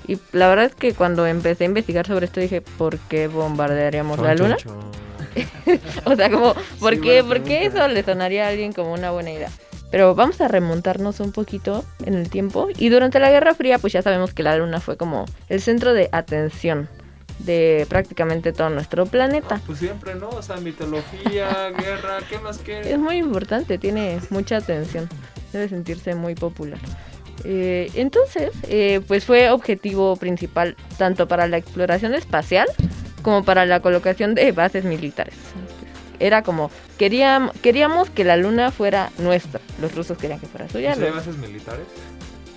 Y 0.06 0.18
la 0.32 0.48
verdad 0.48 0.66
es 0.66 0.74
que 0.74 0.94
cuando 0.94 1.26
empecé 1.26 1.64
a 1.64 1.66
investigar 1.66 2.06
sobre 2.06 2.26
esto 2.26 2.40
dije, 2.40 2.62
¿por 2.62 2.98
qué 2.98 3.28
bombardearíamos 3.28 4.18
la 4.18 4.34
luna? 4.34 4.56
O 6.04 6.16
sea, 6.16 6.30
como, 6.30 6.54
¿por 6.80 6.94
Sí, 6.94 7.00
qué, 7.00 7.22
¿por 7.22 7.42
qué 7.42 7.66
eso 7.66 7.86
le 7.86 8.02
sonaría 8.02 8.46
a 8.46 8.48
alguien 8.48 8.72
como 8.72 8.92
una 8.92 9.10
buena 9.10 9.30
idea? 9.30 9.50
Pero 9.90 10.14
vamos 10.14 10.40
a 10.40 10.48
remontarnos 10.48 11.20
un 11.20 11.32
poquito 11.32 11.84
en 12.04 12.14
el 12.14 12.28
tiempo. 12.28 12.68
Y 12.76 12.90
durante 12.90 13.18
la 13.20 13.30
Guerra 13.30 13.54
Fría, 13.54 13.78
pues 13.78 13.92
ya 13.92 14.02
sabemos 14.02 14.34
que 14.34 14.42
la 14.42 14.56
Luna 14.56 14.80
fue 14.80 14.96
como 14.96 15.24
el 15.48 15.60
centro 15.60 15.94
de 15.94 16.08
atención 16.12 16.88
de 17.38 17.86
prácticamente 17.88 18.52
todo 18.52 18.68
nuestro 18.68 19.06
planeta. 19.06 19.60
Pues 19.64 19.78
siempre, 19.78 20.14
¿no? 20.14 20.28
O 20.28 20.42
sea, 20.42 20.56
mitología, 20.56 21.70
guerra, 21.78 22.18
¿qué 22.28 22.38
más 22.38 22.56
Es 22.56 22.62
quieres? 22.62 22.98
muy 22.98 23.16
importante, 23.16 23.78
tiene 23.78 24.18
mucha 24.30 24.56
atención. 24.56 25.08
Debe 25.52 25.68
sentirse 25.68 26.14
muy 26.14 26.34
popular. 26.34 26.78
Eh, 27.44 27.90
entonces, 27.94 28.50
eh, 28.64 29.00
pues 29.06 29.24
fue 29.24 29.50
objetivo 29.50 30.16
principal 30.16 30.76
tanto 30.98 31.28
para 31.28 31.46
la 31.46 31.56
exploración 31.56 32.14
espacial 32.14 32.66
como 33.22 33.44
para 33.44 33.64
la 33.64 33.80
colocación 33.80 34.34
de 34.34 34.50
bases 34.52 34.84
militares. 34.84 35.34
Era 36.20 36.42
como, 36.42 36.70
queríamos, 36.98 37.52
queríamos 37.62 38.10
que 38.10 38.24
la 38.24 38.36
luna 38.36 38.70
fuera 38.70 39.10
nuestra. 39.18 39.60
Los 39.80 39.94
rusos 39.94 40.18
querían 40.18 40.40
que 40.40 40.46
fuera 40.46 40.68
suya. 40.68 40.94
¿Sí 40.94 41.00
hay 41.02 41.06
los- 41.08 41.16
bases 41.16 41.36
militares? 41.38 41.86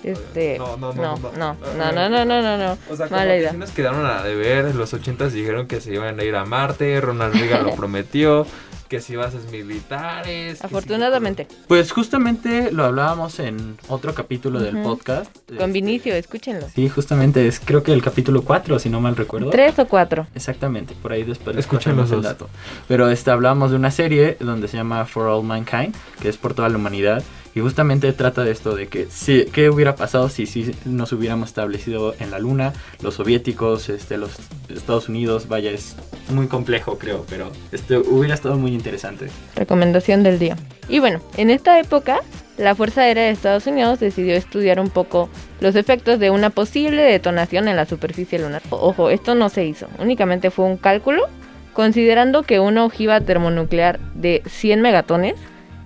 este, 0.04 0.58
No, 0.58 0.76
no, 0.76 0.92
no, 0.92 1.16
no, 1.16 1.32
no, 1.38 1.54
no. 1.76 1.92
no, 1.92 2.08
no, 2.08 2.24
no, 2.24 2.42
no, 2.42 2.58
no. 2.58 2.78
O 2.90 2.96
sea, 2.96 3.06
como 3.08 3.20
que 3.20 3.48
sí 3.50 3.56
nos 3.56 3.70
quedaron 3.70 4.04
a 4.04 4.22
deber. 4.24 4.66
En 4.66 4.76
los 4.78 4.92
80 4.92 5.28
dijeron 5.28 5.68
que 5.68 5.80
se 5.80 5.94
iban 5.94 6.18
a 6.18 6.24
ir 6.24 6.34
a 6.34 6.44
Marte. 6.44 7.00
Ronald 7.00 7.34
Reagan 7.34 7.64
lo 7.66 7.74
prometió. 7.76 8.46
Que 8.92 9.00
si 9.00 9.16
bases 9.16 9.50
militares. 9.50 10.58
si- 10.58 10.66
Afortunadamente, 10.66 11.48
Pues 11.66 11.90
justamente 11.92 12.70
lo 12.72 12.84
hablábamos 12.84 13.38
en 13.38 13.78
otro 13.88 14.12
capítulo 14.14 14.60
del 14.60 14.82
podcast. 14.82 15.34
con 15.46 15.56
Este, 15.56 15.66
Vinicio, 15.72 16.14
escúchenlo. 16.14 16.68
Sí, 16.68 16.90
justamente 16.90 17.46
es 17.48 17.58
creo 17.58 17.82
que 17.82 17.94
el 17.94 18.02
capítulo 18.02 18.42
4, 18.42 18.78
si 18.78 18.90
no 18.90 19.00
mal 19.00 19.16
recuerdo. 19.16 19.48
Tres 19.48 19.78
o 19.78 19.86
cuatro. 19.86 20.26
Exactamente, 20.34 20.94
por 21.00 21.10
ahí 21.12 21.22
después 21.24 21.56
los 21.56 22.12
el 22.12 22.20
dato. 22.20 22.50
Pero 22.86 23.08
este, 23.08 23.30
hablamos 23.30 23.70
de 23.70 23.78
una 23.78 23.90
serie 23.90 24.36
donde 24.40 24.68
se 24.68 24.76
llama 24.76 25.06
For 25.06 25.26
All 25.26 25.42
Mankind, 25.42 25.94
que 26.20 26.28
es 26.28 26.36
por 26.36 26.52
toda 26.52 26.68
la 26.68 26.76
humanidad. 26.76 27.22
Y 27.54 27.60
justamente 27.60 28.12
trata 28.12 28.44
de 28.44 28.50
esto, 28.50 28.74
de 28.74 28.88
que 28.88 29.06
si, 29.10 29.44
qué 29.46 29.68
hubiera 29.68 29.94
pasado 29.94 30.28
si, 30.28 30.46
si 30.46 30.74
nos 30.86 31.12
hubiéramos 31.12 31.50
establecido 31.50 32.14
en 32.18 32.30
la 32.30 32.38
Luna, 32.38 32.72
los 33.02 33.14
soviéticos, 33.14 33.88
este, 33.88 34.16
los 34.16 34.32
Estados 34.68 35.08
Unidos, 35.08 35.48
vaya, 35.48 35.70
es 35.70 35.96
muy 36.30 36.46
complejo 36.46 36.98
creo, 36.98 37.26
pero 37.28 37.50
este, 37.72 37.98
hubiera 37.98 38.34
estado 38.34 38.56
muy 38.56 38.72
interesante. 38.72 39.26
Recomendación 39.56 40.22
del 40.22 40.38
día. 40.38 40.56
Y 40.88 40.98
bueno, 40.98 41.20
en 41.36 41.50
esta 41.50 41.78
época, 41.78 42.20
la 42.56 42.74
Fuerza 42.74 43.02
Aérea 43.02 43.24
de 43.24 43.30
Estados 43.30 43.66
Unidos 43.66 44.00
decidió 44.00 44.34
estudiar 44.34 44.80
un 44.80 44.90
poco 44.90 45.28
los 45.60 45.74
efectos 45.76 46.18
de 46.18 46.30
una 46.30 46.50
posible 46.50 47.02
detonación 47.02 47.68
en 47.68 47.76
la 47.76 47.86
superficie 47.86 48.38
lunar. 48.38 48.62
Ojo, 48.70 49.10
esto 49.10 49.34
no 49.34 49.48
se 49.48 49.64
hizo, 49.64 49.88
únicamente 49.98 50.50
fue 50.50 50.64
un 50.64 50.76
cálculo, 50.76 51.28
considerando 51.72 52.42
que 52.42 52.60
una 52.60 52.84
ojiva 52.84 53.20
termonuclear 53.20 53.98
de 54.14 54.42
100 54.46 54.80
megatones, 54.80 55.34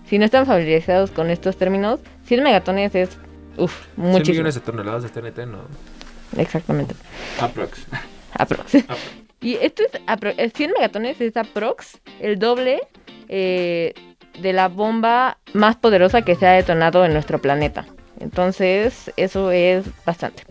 si 0.09 0.19
no 0.19 0.25
están 0.25 0.47
familiarizados 0.47 1.11
con 1.11 1.31
estos 1.31 1.57
términos, 1.57 2.01
100 2.27 2.43
megatones 2.43 2.95
es, 2.95 3.11
uff, 3.57 3.87
100 3.97 4.07
muchísimo. 4.07 4.33
millones 4.35 4.55
de 4.55 4.61
toneladas 4.61 5.03
de 5.03 5.09
TNT, 5.09 5.47
¿no? 5.47 5.59
Exactamente. 6.37 6.95
Aprox. 7.41 7.87
Aprox. 8.35 8.75
Y 9.41 9.55
esto 9.57 9.83
es, 9.85 10.01
apro- 10.07 10.35
eh, 10.37 10.51
100 10.55 10.73
megatones 10.73 11.21
es 11.21 11.37
aprox 11.37 11.99
el 12.21 12.39
doble 12.39 12.81
eh, 13.29 13.95
de 14.41 14.53
la 14.53 14.69
bomba 14.69 15.39
más 15.53 15.77
poderosa 15.77 16.23
que 16.23 16.35
se 16.35 16.47
ha 16.47 16.53
detonado 16.53 17.05
en 17.05 17.13
nuestro 17.13 17.41
planeta. 17.41 17.87
Entonces, 18.21 19.13
eso 19.17 19.51
es 19.51 19.85
bastante. 20.05 20.43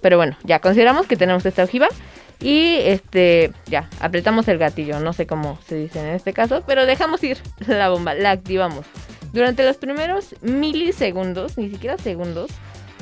Pero 0.00 0.16
bueno, 0.16 0.36
ya 0.44 0.58
consideramos 0.60 1.06
que 1.06 1.16
tenemos 1.16 1.44
esta 1.46 1.64
ojiva 1.64 1.88
y 2.40 2.76
este, 2.80 3.52
ya, 3.66 3.88
apretamos 4.00 4.48
el 4.48 4.58
gatillo, 4.58 4.98
no 5.00 5.12
sé 5.12 5.26
cómo 5.26 5.58
se 5.66 5.76
dice 5.76 6.00
en 6.00 6.06
este 6.06 6.32
caso, 6.32 6.62
pero 6.66 6.86
dejamos 6.86 7.22
ir 7.22 7.38
la 7.66 7.90
bomba, 7.90 8.14
la 8.14 8.30
activamos. 8.30 8.86
Durante 9.32 9.64
los 9.64 9.76
primeros 9.76 10.34
milisegundos, 10.40 11.58
ni 11.58 11.70
siquiera 11.70 11.98
segundos, 11.98 12.50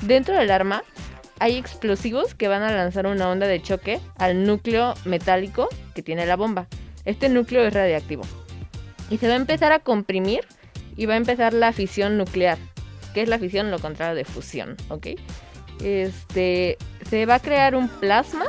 dentro 0.02 0.36
del 0.36 0.50
arma 0.50 0.82
hay 1.38 1.56
explosivos 1.56 2.34
que 2.34 2.48
van 2.48 2.62
a 2.62 2.72
lanzar 2.72 3.06
una 3.06 3.30
onda 3.30 3.46
de 3.46 3.62
choque 3.62 4.00
al 4.16 4.44
núcleo 4.44 4.94
metálico 5.04 5.68
que 5.94 6.02
tiene 6.02 6.26
la 6.26 6.36
bomba. 6.36 6.66
Este 7.04 7.28
núcleo 7.28 7.64
es 7.64 7.72
radiactivo. 7.72 8.24
Y 9.08 9.18
se 9.18 9.28
va 9.28 9.34
a 9.34 9.36
empezar 9.36 9.72
a 9.72 9.78
comprimir 9.78 10.40
y 10.96 11.06
va 11.06 11.14
a 11.14 11.16
empezar 11.16 11.54
la 11.54 11.72
fisión 11.72 12.18
nuclear. 12.18 12.58
¿Qué 13.14 13.22
es 13.22 13.28
la 13.28 13.38
fisión? 13.38 13.70
Lo 13.70 13.78
contrario 13.78 14.16
de 14.16 14.24
fusión, 14.24 14.76
¿ok? 14.88 15.06
Este, 15.82 16.76
se 17.08 17.24
va 17.24 17.36
a 17.36 17.40
crear 17.40 17.76
un 17.76 17.88
plasma 17.88 18.44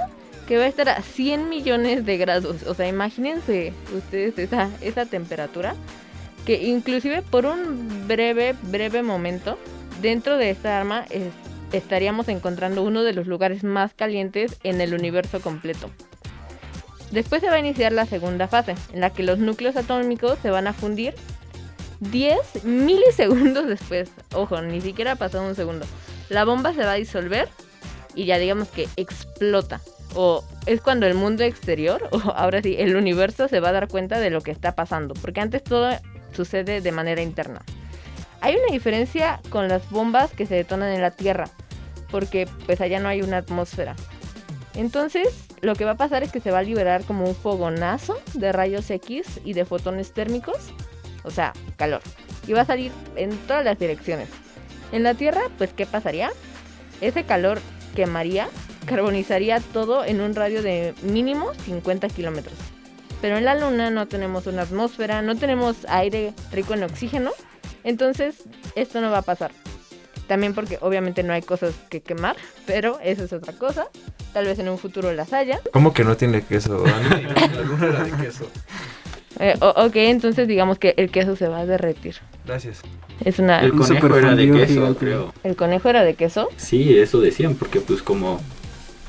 que 0.50 0.58
va 0.58 0.64
a 0.66 0.68
estar 0.68 0.90
a 0.90 1.02
100 1.02 1.48
millones 1.48 2.06
de 2.06 2.18
grados. 2.18 2.64
O 2.64 2.74
sea, 2.74 2.88
imagínense 2.88 3.72
ustedes 3.96 4.38
esa, 4.38 4.70
esa 4.82 5.06
temperatura. 5.06 5.76
Que 6.46 6.64
inclusive 6.68 7.22
por 7.22 7.46
un 7.46 8.08
breve, 8.08 8.56
breve 8.64 9.04
momento, 9.04 9.58
dentro 10.02 10.38
de 10.38 10.50
esta 10.50 10.80
arma 10.80 11.06
es- 11.12 11.32
estaríamos 11.72 12.28
encontrando 12.30 12.82
uno 12.82 13.04
de 13.04 13.14
los 13.14 13.28
lugares 13.28 13.64
más 13.64 13.94
calientes 13.94 14.58
en 14.64 14.82
el 14.82 14.96
universo 14.96 15.40
completo. 15.40 15.92
Después 17.12 17.42
se 17.42 17.50
va 17.50 17.56
a 17.56 17.60
iniciar 17.60 17.92
la 17.92 18.06
segunda 18.08 18.48
fase, 18.48 18.76
en 18.94 19.02
la 19.02 19.12
que 19.12 19.22
los 19.24 19.38
núcleos 19.40 19.76
atómicos 19.76 20.40
se 20.42 20.50
van 20.50 20.66
a 20.68 20.74
fundir 20.74 21.14
10 22.00 22.64
milisegundos 22.64 23.68
después. 23.68 24.10
Ojo, 24.34 24.62
ni 24.62 24.82
siquiera 24.82 25.12
ha 25.12 25.16
pasado 25.16 25.48
un 25.48 25.56
segundo. 25.56 25.86
La 26.30 26.44
bomba 26.46 26.74
se 26.74 26.84
va 26.84 26.94
a 26.94 26.96
disolver 26.96 27.50
y 28.16 28.26
ya 28.26 28.40
digamos 28.40 28.68
que 28.70 28.88
explota. 28.96 29.82
O 30.16 30.44
es 30.66 30.82
cuando 30.82 31.06
el 31.06 31.14
mundo 31.14 31.44
exterior, 31.44 32.10
o 32.12 32.18
ahora 32.36 32.62
sí, 32.62 32.76
el 32.80 32.96
universo 32.96 33.48
se 33.48 33.60
va 33.60 33.70
a 33.70 33.74
dar 33.74 33.88
cuenta 33.88 34.20
de 34.20 34.30
lo 34.30 34.42
que 34.42 34.52
está 34.52 34.76
pasando. 34.76 35.14
Porque 35.16 35.42
antes 35.42 35.64
todo 35.64 35.90
sucede 36.34 36.82
de 36.82 36.92
manera 36.92 37.22
interna. 37.22 37.62
Hay 38.42 38.56
una 38.56 38.72
diferencia 38.72 39.42
con 39.50 39.68
las 39.68 39.90
bombas 39.90 40.32
que 40.32 40.46
se 40.46 40.56
detonan 40.56 40.94
en 40.94 41.02
la 41.02 41.12
Tierra. 41.12 41.50
Porque 42.10 42.48
pues 42.66 42.82
allá 42.82 43.00
no 43.00 43.10
hay 43.10 43.22
una 43.22 43.38
atmósfera. 43.38 43.96
Entonces, 44.76 45.28
lo 45.62 45.76
que 45.76 45.86
va 45.86 45.92
a 45.92 45.98
pasar 45.98 46.24
es 46.24 46.32
que 46.32 46.40
se 46.40 46.52
va 46.52 46.60
a 46.60 46.64
liberar 46.64 47.04
como 47.04 47.26
un 47.26 47.36
fogonazo 47.36 48.18
de 48.34 48.52
rayos 48.52 48.90
X 48.90 49.42
y 49.44 49.54
de 49.54 49.66
fotones 49.66 50.14
térmicos, 50.14 50.58
o 51.24 51.32
sea, 51.32 51.54
calor. 51.76 52.02
Y 52.48 52.54
va 52.54 52.62
a 52.62 52.66
salir 52.66 52.92
en 53.16 53.36
todas 53.40 53.66
las 53.66 53.78
direcciones. 53.78 54.30
En 54.92 55.04
la 55.04 55.14
Tierra, 55.14 55.42
pues, 55.58 55.74
¿qué 55.74 55.86
pasaría? 55.86 56.32
Ese 57.02 57.24
calor 57.24 57.60
quemaría, 57.96 58.48
carbonizaría 58.90 59.60
todo 59.60 60.04
en 60.04 60.20
un 60.20 60.34
radio 60.34 60.64
de 60.64 60.96
mínimo 61.04 61.54
50 61.66 62.10
kilómetros. 62.10 62.56
Pero 63.22 63.38
en 63.38 63.46
la 63.46 63.54
Luna 63.56 63.92
no 63.92 64.08
tenemos 64.08 64.48
una 64.48 64.64
atmósfera, 64.64 65.22
no 65.22 65.36
tenemos 65.36 65.78
aire 65.88 66.34
rico 66.52 66.74
en 66.74 66.84
oxígeno, 66.84 67.32
entonces 67.84 68.44
esto 68.76 69.00
no 69.00 69.12
va 69.12 69.20
a 69.20 69.22
pasar. 69.22 69.52
También 70.28 70.54
porque 70.54 70.78
obviamente 70.82 71.24
no 71.24 71.34
hay 71.34 71.42
cosas 71.42 71.74
que 71.90 72.02
quemar, 72.02 72.36
pero 72.66 73.00
eso 73.04 73.24
es 73.24 73.34
otra 73.34 73.54
cosa. 73.54 73.88
Tal 74.34 74.46
vez 74.46 74.60
en 74.60 74.70
un 74.70 74.78
futuro 74.78 75.12
las 75.12 75.34
haya. 75.34 75.60
¿Cómo 75.74 75.94
que 75.94 76.04
no 76.04 76.16
tiene 76.18 76.44
queso? 76.44 76.84
La 76.86 77.64
luna 77.64 77.88
era 77.88 78.04
de 78.04 78.12
queso. 78.12 78.48
Eh, 79.40 79.56
ok, 79.60 79.96
entonces 79.96 80.48
digamos 80.48 80.78
que 80.80 80.94
el 80.98 81.10
queso 81.12 81.36
se 81.36 81.48
va 81.48 81.60
a 81.60 81.66
derretir. 81.66 82.16
Gracias. 82.46 82.82
Es 83.24 83.40
una... 83.40 83.62
El 83.62 83.72
conejo 83.72 84.16
era 84.16 84.36
de 84.36 84.52
queso, 84.52 84.96
creo. 84.98 85.34
¿El 85.44 85.56
conejo 85.56 85.90
era 85.90 86.04
de 86.04 86.14
queso? 86.14 86.50
Sí, 86.58 86.98
eso 86.98 87.20
decían, 87.22 87.56
porque 87.56 87.82
pues 87.82 88.02
como 88.02 88.40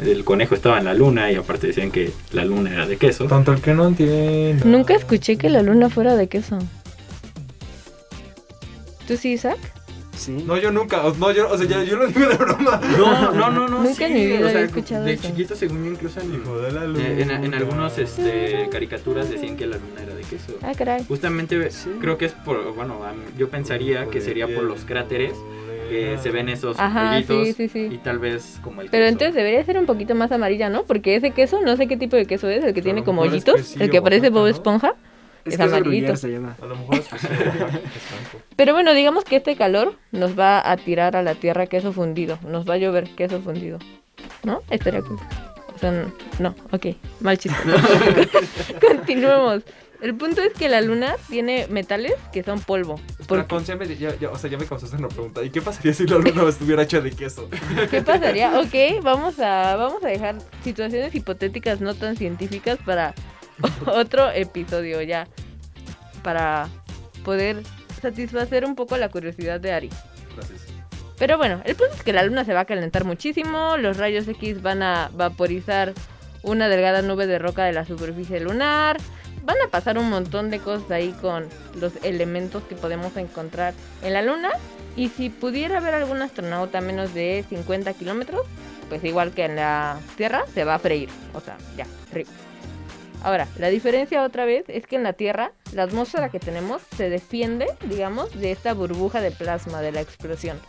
el 0.02 0.24
conejo 0.24 0.54
estaba 0.54 0.78
en 0.78 0.84
la 0.84 0.94
luna 0.94 1.30
y 1.30 1.36
aparte 1.36 1.66
decían 1.68 1.90
que 1.90 2.10
la 2.32 2.44
luna 2.44 2.72
era 2.72 2.86
de 2.86 2.96
queso. 2.96 3.26
Tanto 3.26 3.52
el 3.52 3.60
que 3.60 3.74
no 3.74 3.86
entiende. 3.88 4.62
Nunca 4.64 4.94
escuché 4.94 5.36
que 5.36 5.48
la 5.50 5.62
luna 5.62 5.88
fuera 5.90 6.16
de 6.16 6.28
queso. 6.28 6.58
¿Tú 9.06 9.16
sí, 9.16 9.32
Isaac? 9.32 9.58
Sí. 10.16 10.32
No, 10.46 10.56
yo 10.58 10.70
nunca. 10.70 11.06
o- 11.06 11.14
No, 11.14 11.32
yo, 11.32 11.48
o 11.50 11.56
sea, 11.56 11.66
yo, 11.66 11.82
yo 11.82 11.96
lo 11.96 12.06
digo 12.06 12.28
de 12.28 12.36
broma. 12.36 12.78
No, 12.98 13.32
no, 13.32 13.50
no, 13.50 13.68
no. 13.68 13.82
Nunca 13.82 14.06
en 14.06 14.12
mi 14.14 14.26
vida 14.26 14.48
había 14.50 14.60
escuchado 14.62 15.04
de 15.04 15.14
eso. 15.14 15.22
chiquito, 15.28 15.56
según 15.56 15.84
yo, 15.84 15.92
incluso 15.92 16.20
en, 16.20 16.34
Hijo 16.34 16.58
de 16.60 16.72
la 16.72 16.82
eh, 16.84 17.22
en, 17.22 17.28
luna. 17.28 17.44
en 17.44 17.54
algunos 17.54 17.96
este, 17.98 18.68
caricaturas 18.70 19.30
decían 19.30 19.56
que 19.56 19.66
la 19.66 19.78
luna 19.78 20.02
era 20.02 20.14
de 20.14 20.20
queso. 20.22 20.58
Ah, 20.62 20.72
caray. 20.76 21.04
Justamente 21.08 21.70
Sí. 21.70 21.88
creo 22.00 22.18
que 22.18 22.26
es 22.26 22.32
por, 22.32 22.74
bueno, 22.74 23.00
yo 23.38 23.48
pensaría 23.48 24.06
que 24.10 24.20
sería 24.20 24.46
por 24.46 24.64
los 24.64 24.84
cráteres 24.84 25.32
que 25.90 26.16
se 26.18 26.30
ven 26.30 26.48
esos 26.48 26.78
Ajá, 26.78 27.16
hoyitos 27.16 27.48
sí, 27.48 27.52
sí, 27.52 27.68
sí. 27.68 27.88
y 27.94 27.98
tal 27.98 28.18
vez 28.18 28.58
como 28.62 28.80
el 28.80 28.88
Pero 28.88 29.04
queso. 29.04 29.12
entonces 29.12 29.34
debería 29.34 29.64
ser 29.64 29.76
un 29.76 29.86
poquito 29.86 30.14
más 30.14 30.30
amarilla, 30.32 30.68
¿no? 30.70 30.84
Porque 30.84 31.16
ese 31.16 31.32
queso, 31.32 31.60
no 31.60 31.76
sé 31.76 31.88
qué 31.88 31.96
tipo 31.96 32.16
de 32.16 32.26
queso 32.26 32.48
es, 32.48 32.64
el 32.64 32.72
que 32.72 32.80
A 32.80 32.84
tiene 32.84 33.04
como 33.04 33.22
mejor 33.22 33.36
es 33.36 33.42
hoyitos, 33.44 33.56
quesillo 33.56 33.84
el 33.84 33.90
que 33.90 34.00
parece 34.00 34.30
Bob 34.30 34.42
¿no? 34.42 34.46
Esponja. 34.48 34.94
Es 35.44 35.54
Es 35.54 35.56
que 35.58 35.62
amarillito. 35.64 36.16
Se 36.16 36.28
llama. 36.30 36.56
A 36.62 36.66
lo 36.66 36.76
mejor 36.76 36.94
es 36.96 37.08
que. 37.08 37.16
Pero 38.56 38.72
bueno, 38.74 38.94
digamos 38.94 39.24
que 39.24 39.36
este 39.36 39.56
calor 39.56 39.94
nos 40.12 40.38
va 40.38 40.70
a 40.70 40.76
tirar 40.76 41.16
a 41.16 41.22
la 41.22 41.34
tierra 41.34 41.66
queso 41.66 41.92
fundido. 41.92 42.38
Nos 42.46 42.68
va 42.68 42.74
a 42.74 42.78
llover 42.78 43.08
queso 43.10 43.40
fundido. 43.40 43.78
¿No? 44.44 44.62
Estaría 44.70 45.00
cool. 45.00 45.18
O 45.74 45.78
sea, 45.78 46.06
no, 46.38 46.54
ok. 46.72 46.86
Mal 47.20 47.38
chiste. 47.38 47.58
Continuemos. 48.86 49.62
El 50.02 50.14
punto 50.14 50.40
es 50.40 50.52
que 50.54 50.68
la 50.68 50.80
luna 50.80 51.14
tiene 51.28 51.66
metales 51.68 52.14
que 52.32 52.42
son 52.42 52.60
polvo. 52.60 52.94
Espera, 53.18 53.26
Porque, 53.26 53.46
con- 53.48 53.64
ya 53.64 53.76
me- 53.76 53.86
ya- 53.96 54.16
ya- 54.18 54.30
o 54.30 54.38
sea, 54.38 54.48
ya 54.50 54.56
me 54.56 54.64
causaste 54.66 54.96
una 54.96 55.08
pregunta. 55.08 55.42
¿Y 55.42 55.50
qué 55.50 55.60
pasaría 55.60 55.92
si 55.92 56.06
la 56.06 56.16
luna 56.18 56.48
estuviera 56.48 56.82
hecha 56.82 57.00
de 57.00 57.10
queso? 57.10 57.48
¿Qué 57.90 58.00
pasaría? 58.02 58.58
Ok, 58.60 59.02
vamos 59.02 59.38
a, 59.40 59.76
vamos 59.76 60.02
a 60.02 60.08
dejar 60.08 60.36
situaciones 60.64 61.14
hipotéticas 61.14 61.80
no 61.82 61.94
tan 61.94 62.16
científicas 62.16 62.78
para 62.84 63.14
otro 63.86 64.30
episodio 64.30 65.02
ya. 65.02 65.28
Para 66.22 66.68
poder 67.24 67.62
satisfacer 68.00 68.64
un 68.64 68.74
poco 68.74 68.96
la 68.96 69.08
curiosidad 69.10 69.60
de 69.60 69.72
Ari. 69.72 69.90
Gracias. 70.36 70.60
Pero 71.18 71.36
bueno, 71.36 71.60
el 71.66 71.74
punto 71.76 71.92
es 71.94 72.02
que 72.02 72.14
la 72.14 72.22
luna 72.22 72.44
se 72.46 72.54
va 72.54 72.60
a 72.60 72.64
calentar 72.64 73.04
muchísimo, 73.04 73.76
los 73.76 73.98
rayos 73.98 74.26
X 74.26 74.62
van 74.62 74.82
a 74.82 75.10
vaporizar 75.12 75.92
una 76.42 76.68
delgada 76.70 77.02
nube 77.02 77.26
de 77.26 77.38
roca 77.38 77.64
de 77.64 77.74
la 77.74 77.84
superficie 77.84 78.40
lunar, 78.40 78.96
van 79.50 79.66
a 79.66 79.70
pasar 79.70 79.98
un 79.98 80.08
montón 80.08 80.48
de 80.50 80.60
cosas 80.60 80.88
ahí 80.92 81.10
con 81.20 81.48
los 81.74 81.92
elementos 82.04 82.62
que 82.64 82.76
podemos 82.76 83.16
encontrar 83.16 83.74
en 84.02 84.12
la 84.12 84.22
luna. 84.22 84.50
Y 84.94 85.08
si 85.08 85.28
pudiera 85.28 85.78
haber 85.78 85.94
algún 85.94 86.22
astronauta 86.22 86.78
a 86.78 86.80
menos 86.80 87.14
de 87.14 87.44
50 87.48 87.94
kilómetros, 87.94 88.46
pues 88.88 89.02
igual 89.02 89.32
que 89.32 89.44
en 89.44 89.56
la 89.56 89.98
Tierra, 90.16 90.44
se 90.54 90.62
va 90.62 90.76
a 90.76 90.78
freír. 90.78 91.08
O 91.34 91.40
sea, 91.40 91.56
ya, 91.76 91.86
rip. 92.12 92.28
Ahora, 93.22 93.48
la 93.58 93.68
diferencia 93.68 94.22
otra 94.22 94.44
vez 94.44 94.64
es 94.68 94.86
que 94.86 94.96
en 94.96 95.02
la 95.02 95.14
Tierra, 95.14 95.52
la 95.72 95.82
atmósfera 95.82 96.28
que 96.28 96.38
tenemos 96.38 96.80
se 96.96 97.10
defiende, 97.10 97.66
digamos, 97.88 98.32
de 98.38 98.52
esta 98.52 98.72
burbuja 98.72 99.20
de 99.20 99.32
plasma 99.32 99.80
de 99.82 99.90
la 99.90 100.00
explosión. 100.00 100.60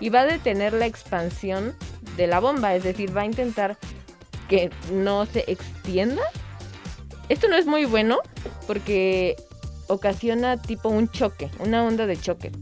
Y 0.00 0.10
va 0.10 0.22
a 0.22 0.26
detener 0.26 0.72
la 0.72 0.86
expansión 0.86 1.74
de 2.16 2.26
la 2.26 2.40
bomba, 2.40 2.74
es 2.74 2.82
decir, 2.82 3.16
va 3.16 3.22
a 3.22 3.26
intentar 3.26 3.76
que 4.48 4.70
no 4.92 5.24
se 5.24 5.44
extienda. 5.46 6.22
Esto 7.34 7.48
no 7.48 7.56
es 7.56 7.66
muy 7.66 7.84
bueno 7.84 8.18
porque 8.68 9.34
ocasiona 9.88 10.56
tipo 10.56 10.88
un 10.88 11.08
choque, 11.10 11.50
una 11.58 11.82
onda 11.84 12.06
de 12.06 12.16
choque. 12.16 12.52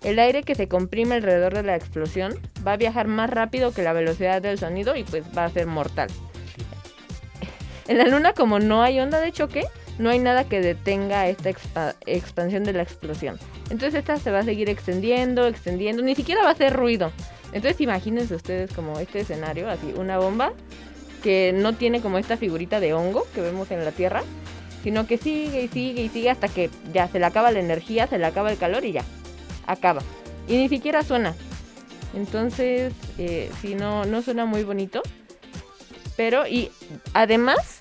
El 0.00 0.20
aire 0.20 0.44
que 0.44 0.54
se 0.54 0.68
comprime 0.68 1.16
alrededor 1.16 1.54
de 1.54 1.64
la 1.64 1.74
explosión 1.74 2.38
va 2.64 2.74
a 2.74 2.76
viajar 2.76 3.08
más 3.08 3.28
rápido 3.28 3.72
que 3.72 3.82
la 3.82 3.92
velocidad 3.92 4.40
del 4.40 4.60
sonido 4.60 4.94
y 4.94 5.02
pues 5.02 5.24
va 5.36 5.44
a 5.46 5.50
ser 5.50 5.66
mortal. 5.66 6.08
En 7.88 7.98
la 7.98 8.06
luna 8.06 8.32
como 8.32 8.60
no 8.60 8.80
hay 8.80 9.00
onda 9.00 9.18
de 9.20 9.32
choque, 9.32 9.64
no 9.98 10.08
hay 10.10 10.20
nada 10.20 10.44
que 10.44 10.60
detenga 10.60 11.26
esta 11.26 11.50
expa- 11.50 11.96
expansión 12.06 12.62
de 12.62 12.74
la 12.74 12.82
explosión. 12.84 13.40
Entonces 13.70 13.94
esta 13.94 14.18
se 14.18 14.30
va 14.30 14.38
a 14.38 14.44
seguir 14.44 14.70
extendiendo, 14.70 15.48
extendiendo, 15.48 16.00
ni 16.04 16.14
siquiera 16.14 16.42
va 16.42 16.50
a 16.50 16.52
hacer 16.52 16.72
ruido. 16.74 17.10
Entonces 17.52 17.80
imagínense 17.80 18.36
ustedes 18.36 18.72
como 18.72 19.00
este 19.00 19.20
escenario, 19.20 19.68
así 19.68 19.92
una 19.96 20.18
bomba 20.18 20.52
que 21.22 21.52
no 21.54 21.74
tiene 21.74 22.00
como 22.00 22.18
esta 22.18 22.36
figurita 22.36 22.80
de 22.80 22.94
hongo 22.94 23.26
que 23.34 23.40
vemos 23.40 23.70
en 23.70 23.84
la 23.84 23.92
Tierra, 23.92 24.22
sino 24.82 25.06
que 25.06 25.18
sigue 25.18 25.62
y 25.62 25.68
sigue 25.68 26.02
y 26.02 26.08
sigue 26.08 26.30
hasta 26.30 26.48
que 26.48 26.70
ya 26.92 27.08
se 27.08 27.18
le 27.18 27.26
acaba 27.26 27.50
la 27.50 27.60
energía, 27.60 28.06
se 28.06 28.18
le 28.18 28.26
acaba 28.26 28.50
el 28.50 28.58
calor 28.58 28.84
y 28.84 28.92
ya, 28.92 29.04
acaba. 29.66 30.02
Y 30.48 30.56
ni 30.56 30.68
siquiera 30.68 31.02
suena. 31.02 31.34
Entonces, 32.14 32.92
eh, 33.18 33.50
sí, 33.60 33.74
no, 33.74 34.04
no 34.04 34.22
suena 34.22 34.44
muy 34.44 34.64
bonito. 34.64 35.02
Pero, 36.16 36.46
y 36.46 36.70
además, 37.14 37.80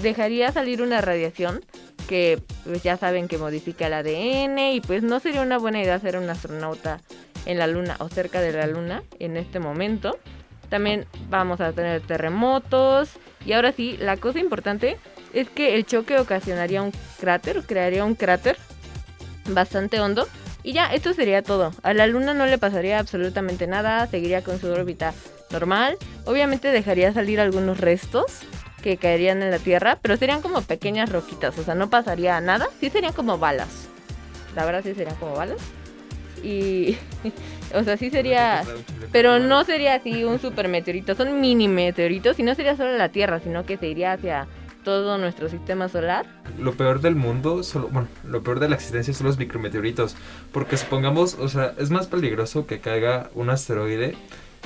dejaría 0.00 0.52
salir 0.52 0.80
una 0.80 1.00
radiación 1.00 1.64
que 2.08 2.42
pues 2.64 2.82
ya 2.82 2.96
saben 2.96 3.28
que 3.28 3.38
modifica 3.38 3.86
el 3.86 3.94
ADN 3.94 4.58
y 4.74 4.80
pues 4.80 5.02
no 5.02 5.20
sería 5.20 5.42
una 5.42 5.58
buena 5.58 5.82
idea 5.82 5.98
ser 5.98 6.16
un 6.16 6.28
astronauta 6.28 7.00
en 7.46 7.58
la 7.58 7.66
luna 7.66 7.96
o 8.00 8.08
cerca 8.08 8.40
de 8.40 8.52
la 8.52 8.66
luna 8.66 9.02
en 9.18 9.36
este 9.36 9.58
momento. 9.60 10.18
También 10.72 11.04
vamos 11.28 11.60
a 11.60 11.72
tener 11.72 12.00
terremotos 12.00 13.10
y 13.44 13.52
ahora 13.52 13.72
sí, 13.72 13.98
la 14.00 14.16
cosa 14.16 14.38
importante 14.38 14.96
es 15.34 15.50
que 15.50 15.74
el 15.74 15.84
choque 15.84 16.18
ocasionaría 16.18 16.80
un 16.80 16.94
cráter, 17.20 17.62
crearía 17.66 18.06
un 18.06 18.14
cráter 18.14 18.56
bastante 19.50 20.00
hondo 20.00 20.26
y 20.62 20.72
ya, 20.72 20.86
esto 20.94 21.12
sería 21.12 21.42
todo. 21.42 21.72
A 21.82 21.92
la 21.92 22.06
luna 22.06 22.32
no 22.32 22.46
le 22.46 22.56
pasaría 22.56 22.98
absolutamente 22.98 23.66
nada, 23.66 24.06
seguiría 24.06 24.42
con 24.42 24.58
su 24.58 24.68
órbita 24.68 25.12
normal. 25.50 25.98
Obviamente 26.24 26.68
dejaría 26.68 27.12
salir 27.12 27.38
algunos 27.38 27.78
restos 27.78 28.38
que 28.82 28.96
caerían 28.96 29.42
en 29.42 29.50
la 29.50 29.58
Tierra, 29.58 29.98
pero 30.00 30.16
serían 30.16 30.40
como 30.40 30.62
pequeñas 30.62 31.12
roquitas, 31.12 31.58
o 31.58 31.64
sea, 31.64 31.74
no 31.74 31.90
pasaría 31.90 32.40
nada. 32.40 32.66
Sí 32.80 32.88
serían 32.88 33.12
como 33.12 33.36
balas. 33.36 33.88
La 34.56 34.64
verdad 34.64 34.80
sí 34.82 34.94
serían 34.94 35.16
como 35.16 35.34
balas. 35.34 35.58
Y, 36.42 36.96
o 37.74 37.82
sea, 37.82 37.96
sí 37.96 38.10
sería... 38.10 38.64
Pero 39.10 39.38
no 39.38 39.64
sería 39.64 39.94
así 39.94 40.24
un 40.24 40.38
super 40.38 40.68
meteorito, 40.68 41.14
son 41.14 41.40
mini 41.40 41.68
meteoritos 41.68 42.38
y 42.38 42.42
no 42.42 42.54
sería 42.54 42.76
solo 42.76 42.96
la 42.96 43.10
Tierra, 43.10 43.40
sino 43.40 43.64
que 43.64 43.76
se 43.76 43.88
iría 43.88 44.12
hacia 44.12 44.46
todo 44.84 45.18
nuestro 45.18 45.48
sistema 45.48 45.88
solar. 45.88 46.26
Lo 46.58 46.72
peor 46.72 47.00
del 47.00 47.14
mundo, 47.14 47.62
solo, 47.62 47.88
bueno, 47.88 48.08
lo 48.26 48.42
peor 48.42 48.60
de 48.60 48.68
la 48.68 48.76
existencia 48.76 49.14
son 49.14 49.26
los 49.26 49.38
micrometeoritos. 49.38 50.16
Porque 50.52 50.76
supongamos, 50.76 51.34
o 51.34 51.48
sea, 51.48 51.74
es 51.78 51.90
más 51.90 52.06
peligroso 52.06 52.66
que 52.66 52.80
caiga 52.80 53.30
un 53.34 53.50
asteroide 53.50 54.16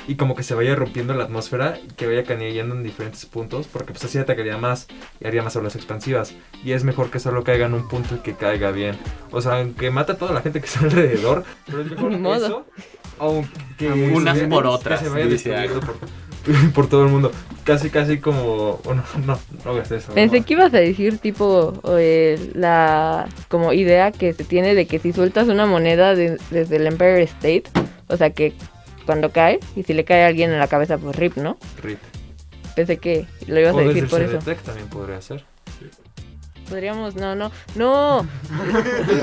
y 0.08 0.14
como 0.16 0.34
que 0.34 0.42
se 0.42 0.54
vaya 0.54 0.74
rompiendo 0.74 1.14
la 1.14 1.24
atmósfera 1.24 1.78
y 1.84 1.88
que 1.94 2.06
vaya 2.06 2.24
cayendo 2.24 2.74
en 2.74 2.82
diferentes 2.82 3.26
puntos, 3.26 3.66
porque 3.66 3.92
pues 3.92 4.04
así 4.04 4.18
atacaría 4.18 4.56
más 4.56 4.86
y 5.20 5.26
haría 5.26 5.42
más 5.42 5.56
olas 5.56 5.74
expansivas. 5.76 6.34
Y 6.64 6.72
es 6.72 6.84
mejor 6.84 7.10
que 7.10 7.18
solo 7.18 7.42
caiga 7.44 7.66
en 7.66 7.74
un 7.74 7.88
punto 7.88 8.14
y 8.14 8.18
que 8.18 8.34
caiga 8.34 8.70
bien. 8.70 8.96
O 9.30 9.40
sea, 9.40 9.58
aunque 9.60 9.90
mata 9.90 10.12
a 10.14 10.16
toda 10.16 10.32
la 10.32 10.42
gente 10.42 10.60
que 10.60 10.66
está 10.66 10.80
alrededor, 10.84 11.44
pero 11.66 11.80
es 11.82 11.90
mejor 11.90 12.10
modo. 12.18 12.46
eso, 12.46 12.66
aunque 13.18 13.88
Unas 13.88 14.38
por 14.40 14.62
que 14.62 14.68
otras, 14.68 15.00
se 15.00 15.08
vaya 15.08 15.68
por, 15.80 15.96
por 16.74 16.88
todo 16.88 17.04
el 17.04 17.10
mundo. 17.10 17.32
Casi, 17.64 17.90
casi 17.90 18.18
como... 18.18 18.78
Bueno, 18.84 19.02
no, 19.26 19.36
no 19.64 19.70
hagas 19.72 19.90
eso. 19.90 20.12
Pensé 20.12 20.38
no. 20.40 20.46
que 20.46 20.52
ibas 20.54 20.72
a 20.72 20.78
decir 20.78 21.18
tipo 21.18 21.72
eh, 21.98 22.52
la 22.54 23.26
como 23.48 23.72
idea 23.72 24.12
que 24.12 24.32
se 24.34 24.44
tiene 24.44 24.74
de 24.76 24.86
que 24.86 25.00
si 25.00 25.12
sueltas 25.12 25.48
una 25.48 25.66
moneda 25.66 26.14
de- 26.14 26.38
desde 26.50 26.76
el 26.76 26.86
Empire 26.86 27.22
State, 27.24 27.64
o 28.06 28.16
sea 28.16 28.30
que 28.30 28.52
cuando 29.06 29.30
cae 29.30 29.60
y 29.74 29.84
si 29.84 29.94
le 29.94 30.04
cae 30.04 30.24
a 30.24 30.26
alguien 30.26 30.52
en 30.52 30.58
la 30.58 30.68
cabeza 30.68 30.98
pues 30.98 31.16
rip, 31.16 31.36
¿no? 31.36 31.56
Rip. 31.82 31.98
Pensé 32.74 32.98
que 32.98 33.26
lo 33.46 33.58
ibas 33.58 33.74
O 33.74 33.78
a 33.78 33.82
decir 33.82 34.04
el 34.04 34.10
por 34.10 34.20
eso. 34.20 34.40
Cedetec 34.40 34.62
también 34.62 34.88
podría 34.88 35.22
ser. 35.22 35.44
Podríamos, 36.68 37.14
no, 37.14 37.34
no, 37.34 37.52
no. 37.76 38.26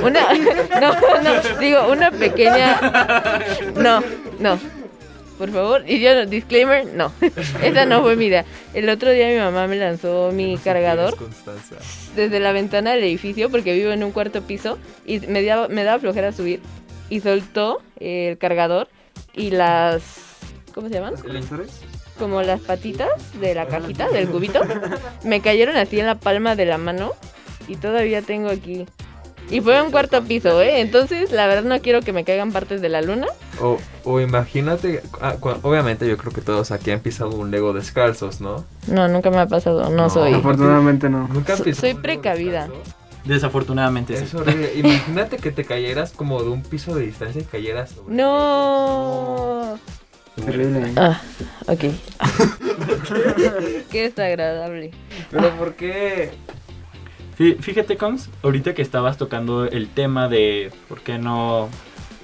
Una, 0.04 0.34
no, 0.82 1.22
no, 1.22 1.60
digo, 1.60 1.92
una 1.92 2.10
pequeña. 2.10 2.80
No, 3.76 4.02
no. 4.40 4.60
Por 5.38 5.52
favor, 5.52 5.84
y 5.86 6.00
yo, 6.00 6.26
disclaimer, 6.26 6.86
no. 6.94 7.12
Esa 7.64 7.86
no 7.86 8.02
fue 8.02 8.16
mi 8.16 8.28
idea. 8.28 8.46
El 8.74 8.88
otro 8.90 9.12
día 9.12 9.28
mi 9.28 9.38
mamá 9.38 9.68
me 9.68 9.76
lanzó 9.76 10.32
mi 10.32 10.58
cargador 10.58 11.16
desde 12.16 12.40
la 12.40 12.54
ventana 12.54 12.92
del 12.92 13.04
edificio 13.04 13.50
porque 13.50 13.74
vivo 13.74 13.92
en 13.92 14.04
un 14.04 14.12
cuarto 14.12 14.42
piso 14.44 14.78
y 15.06 15.20
me 15.20 15.44
daba, 15.44 15.68
me 15.68 15.84
daba 15.84 16.00
flojera 16.00 16.32
subir 16.32 16.62
y 17.10 17.20
soltó 17.20 17.82
el 18.00 18.38
cargador 18.38 18.88
y 19.34 19.52
las 19.52 20.04
¿cómo 20.74 20.88
se 20.90 20.96
llaman? 20.96 21.14
Como 22.20 22.42
las 22.44 22.60
patitas 22.62 23.10
de 23.40 23.56
la 23.56 23.66
cajita 23.68 24.08
del 24.10 24.30
cubito 24.30 24.62
me 25.24 25.42
cayeron 25.42 25.76
así 25.78 26.00
en 26.00 26.06
la 26.08 26.16
palma 26.16 26.56
de 26.56 26.66
la 26.66 26.78
mano 26.78 27.14
y 27.68 27.76
todavía 27.76 28.22
tengo 28.22 28.50
aquí 28.50 28.86
y 29.50 29.60
fue 29.60 29.82
un 29.82 29.92
cuarto 29.92 30.24
piso, 30.24 30.62
¿eh? 30.62 30.80
Entonces, 30.80 31.32
la 31.34 31.48
verdad 31.48 31.64
no 31.64 31.78
quiero 31.82 32.00
que 32.02 32.14
me 32.14 32.24
caigan 32.24 32.54
partes 32.54 32.82
de 32.82 32.88
la 32.88 33.02
luna. 33.02 33.28
O, 33.62 33.78
o 34.06 34.22
imagínate, 34.22 35.04
ah, 35.20 35.36
cu- 35.38 35.56
obviamente 35.64 36.08
yo 36.08 36.16
creo 36.18 36.32
que 36.32 36.40
todos 36.40 36.72
aquí 36.72 36.92
han 36.92 37.02
pisado 37.02 37.32
un 37.32 37.52
Lego 37.52 37.74
descalzos, 37.74 38.40
¿no? 38.40 38.64
No, 38.88 39.10
nunca 39.10 39.30
me 39.32 39.40
ha 39.40 39.46
pasado, 39.46 39.90
no, 39.90 40.04
No. 40.04 40.10
soy. 40.10 40.34
Afortunadamente 40.34 41.10
no. 41.10 41.28
Nunca 41.28 41.54
han 41.54 41.58
So- 41.58 41.66
pisado 41.66 41.82
soy 41.82 41.94
precavida. 42.02 42.68
descalzo? 42.68 42.96
Desafortunadamente 43.26 44.18
sí. 44.18 44.24
Es 44.26 44.34
horrible. 44.34 44.72
Imagínate 44.76 45.38
que 45.38 45.52
te 45.52 45.64
cayeras 45.64 46.12
como 46.12 46.42
de 46.44 46.50
un 46.50 46.62
piso 46.64 46.94
de 46.96 47.06
distancia 47.06 47.42
y 47.42 47.46
cayeras 47.46 47.92
sobre 47.92 48.16
No. 48.16 49.80
Terrible. 50.36 50.92
Ah, 50.98 51.22
ok. 51.68 51.80
Qué 53.92 54.04
desagradable. 54.10 54.92
Pero 55.32 55.50
¿por 55.58 55.74
qué? 55.76 56.32
Fí- 57.38 57.58
Fíjate, 57.60 57.98
Cons, 57.98 58.30
ahorita 58.44 58.74
que 58.74 58.82
estabas 58.82 59.18
tocando 59.18 59.66
el 59.66 59.90
tema 59.90 60.28
de 60.28 60.72
por 60.90 61.02
qué 61.02 61.18
no 61.18 61.70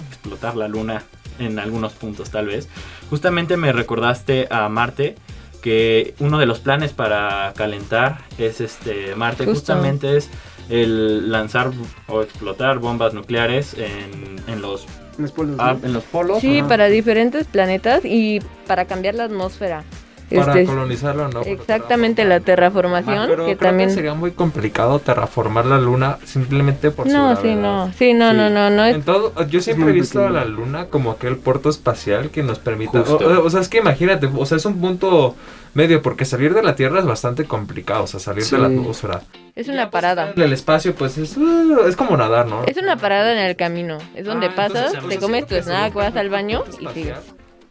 explotar 0.09 0.55
la 0.55 0.67
luna 0.67 1.03
en 1.39 1.59
algunos 1.59 1.93
puntos, 1.93 2.29
tal 2.31 2.47
vez, 2.47 2.67
justamente 3.09 3.57
me 3.57 3.71
recordaste 3.71 4.47
a 4.51 4.67
Marte 4.69 5.15
que 5.61 6.13
uno 6.19 6.37
de 6.39 6.45
los 6.45 6.59
planes 6.59 6.93
para 6.93 7.53
calentar 7.55 8.19
es 8.37 8.61
este 8.61 9.15
Marte 9.15 9.45
Justo. 9.45 9.59
justamente 9.59 10.17
es 10.17 10.29
el 10.69 11.31
lanzar 11.31 11.71
o 12.07 12.21
explotar 12.21 12.79
bombas 12.79 13.13
nucleares 13.13 13.73
en, 13.75 14.35
en 14.47 14.61
los 14.61 14.85
Los 15.17 15.31
polos, 15.31 15.55
ah, 15.59 15.75
¿no? 15.79 15.87
en 15.87 15.93
los 15.93 16.03
polos 16.03 16.39
Sí, 16.39 16.59
ajá. 16.59 16.67
para 16.67 16.85
diferentes 16.87 17.47
planetas 17.47 18.05
y 18.05 18.39
para 18.67 18.85
cambiar 18.85 19.15
la 19.15 19.25
atmósfera. 19.25 19.83
Para 20.29 20.53
Este, 20.53 20.65
colonizarlo, 20.65 21.27
¿no? 21.29 21.41
Exactamente 21.41 22.23
la 22.25 22.39
terraformación, 22.39 23.17
Ah, 23.19 23.25
pero 23.27 23.45
que 23.47 23.57
creo 23.57 23.69
también... 23.69 23.89
que 23.89 23.95
sería 23.95 24.13
muy 24.13 24.31
complicado 24.31 24.99
terraformar 24.99 25.65
la 25.65 25.79
luna 25.79 26.17
simplemente 26.25 26.91
por 26.91 27.07
su 27.07 27.13
No, 27.13 27.35
sí, 27.35 27.41
gravedad. 27.43 27.61
no, 27.61 27.93
sí, 27.97 28.13
no, 28.13 28.31
Sí. 28.31 28.37
no, 28.37 28.49
no, 28.49 28.69
no 28.69 28.85
es... 28.85 28.95
En 28.95 29.01
todo, 29.03 29.33
yo 29.47 29.59
siempre 29.61 29.89
he 29.89 29.93
visto 29.93 30.25
a 30.25 30.29
la 30.29 30.45
luna 30.45 30.85
como 30.85 31.11
aquel 31.11 31.37
puerto 31.37 31.69
espacial 31.69 32.29
que 32.29 32.43
nos 32.43 32.59
permite. 32.59 32.99
O, 32.99 33.43
o 33.43 33.49
sea, 33.49 33.61
es 33.61 33.69
que 33.69 33.79
imagínate, 33.79 34.29
o 34.33 34.45
sea, 34.45 34.57
es 34.57 34.65
un 34.65 34.79
punto 34.79 35.35
medio 35.73 36.01
porque 36.01 36.25
salir 36.25 36.53
de 36.53 36.63
la 36.63 36.75
Tierra 36.75 36.99
es 36.99 37.05
bastante 37.05 37.45
complicado, 37.45 38.03
o 38.03 38.07
sea, 38.07 38.19
salir 38.19 38.43
Sí. 38.43 38.55
de 38.55 38.61
la 38.61 38.67
atmósfera. 38.67 39.21
Es 39.55 39.67
Ya, 39.67 39.73
una 39.73 39.83
pues, 39.89 39.91
parada. 39.91 40.31
En 40.35 40.41
el 40.41 40.53
espacio, 40.53 40.95
pues 40.95 41.17
es, 41.17 41.37
uh, 41.37 41.85
es 41.87 41.95
como 41.95 42.15
nadar, 42.17 42.47
¿no? 42.47 42.63
Es 42.65 42.77
una 42.77 42.97
parada 42.97 43.31
en 43.33 43.39
el 43.39 43.55
camino. 43.55 43.97
Es 44.15 44.25
donde 44.25 44.47
Ah, 44.47 44.53
pasas, 44.55 44.93
entonces 44.93 45.09
te 45.09 45.15
sí 45.15 45.21
comes 45.21 45.45
creo 45.45 45.47
tu 45.47 45.55
que 45.55 45.63
sería 45.63 45.79
snack, 45.87 45.95
un 45.95 46.01
vas 46.03 46.15
al 46.15 46.29
baño 46.29 46.63
y 46.79 46.87
sigues. 46.87 47.17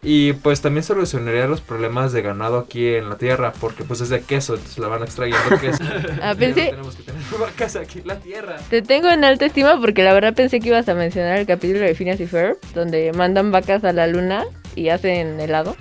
Y 0.00 0.32
pues 0.34 0.60
también 0.62 0.84
solucionaría 0.84 1.48
los 1.48 1.60
problemas 1.60 2.12
de 2.12 2.22
ganado 2.22 2.58
aquí 2.58 2.94
en 2.94 3.08
la 3.08 3.16
tierra, 3.18 3.52
porque 3.60 3.82
pues 3.82 4.00
es 4.00 4.08
de 4.10 4.20
queso, 4.22 4.54
entonces 4.54 4.78
la 4.78 4.86
van 4.86 5.02
extrayendo 5.02 5.40
queso. 5.60 5.82
Ah, 5.82 5.98
Ya 6.20 6.32
no 6.34 6.36
pensé, 6.38 6.66
tenemos 6.70 6.94
que 6.94 7.02
tener 7.02 7.22
vacas 7.40 7.74
aquí 7.76 7.98
en 7.98 8.06
la 8.06 8.16
tierra. 8.20 8.56
te 8.70 8.80
tengo 8.82 9.10
en 9.10 9.24
alta 9.24 9.46
estima 9.46 9.80
porque 9.80 10.04
la 10.04 10.12
verdad 10.12 10.34
pensé 10.34 10.60
que 10.60 10.68
ibas 10.68 10.88
a 10.88 10.94
mencionar 10.94 11.38
el 11.38 11.46
capítulo 11.46 11.80
de 11.80 11.94
Phineas 11.96 12.20
y 12.20 12.26
Ferb, 12.28 12.58
donde 12.74 13.12
mandan 13.12 13.50
vacas 13.50 13.82
a 13.82 13.92
la 13.92 14.06
luna 14.06 14.44
y 14.76 14.90
hacen 14.90 15.40
helado. 15.40 15.76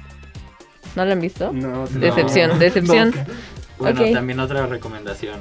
¿No 0.95 1.05
lo 1.05 1.11
han 1.11 1.21
visto? 1.21 1.51
No, 1.53 1.85
Decepción, 1.87 2.49
No. 2.51 2.57
decepción. 2.59 3.13
Bueno, 3.79 4.03
también 4.11 4.39
otra 4.39 4.65
recomendación. 4.65 5.39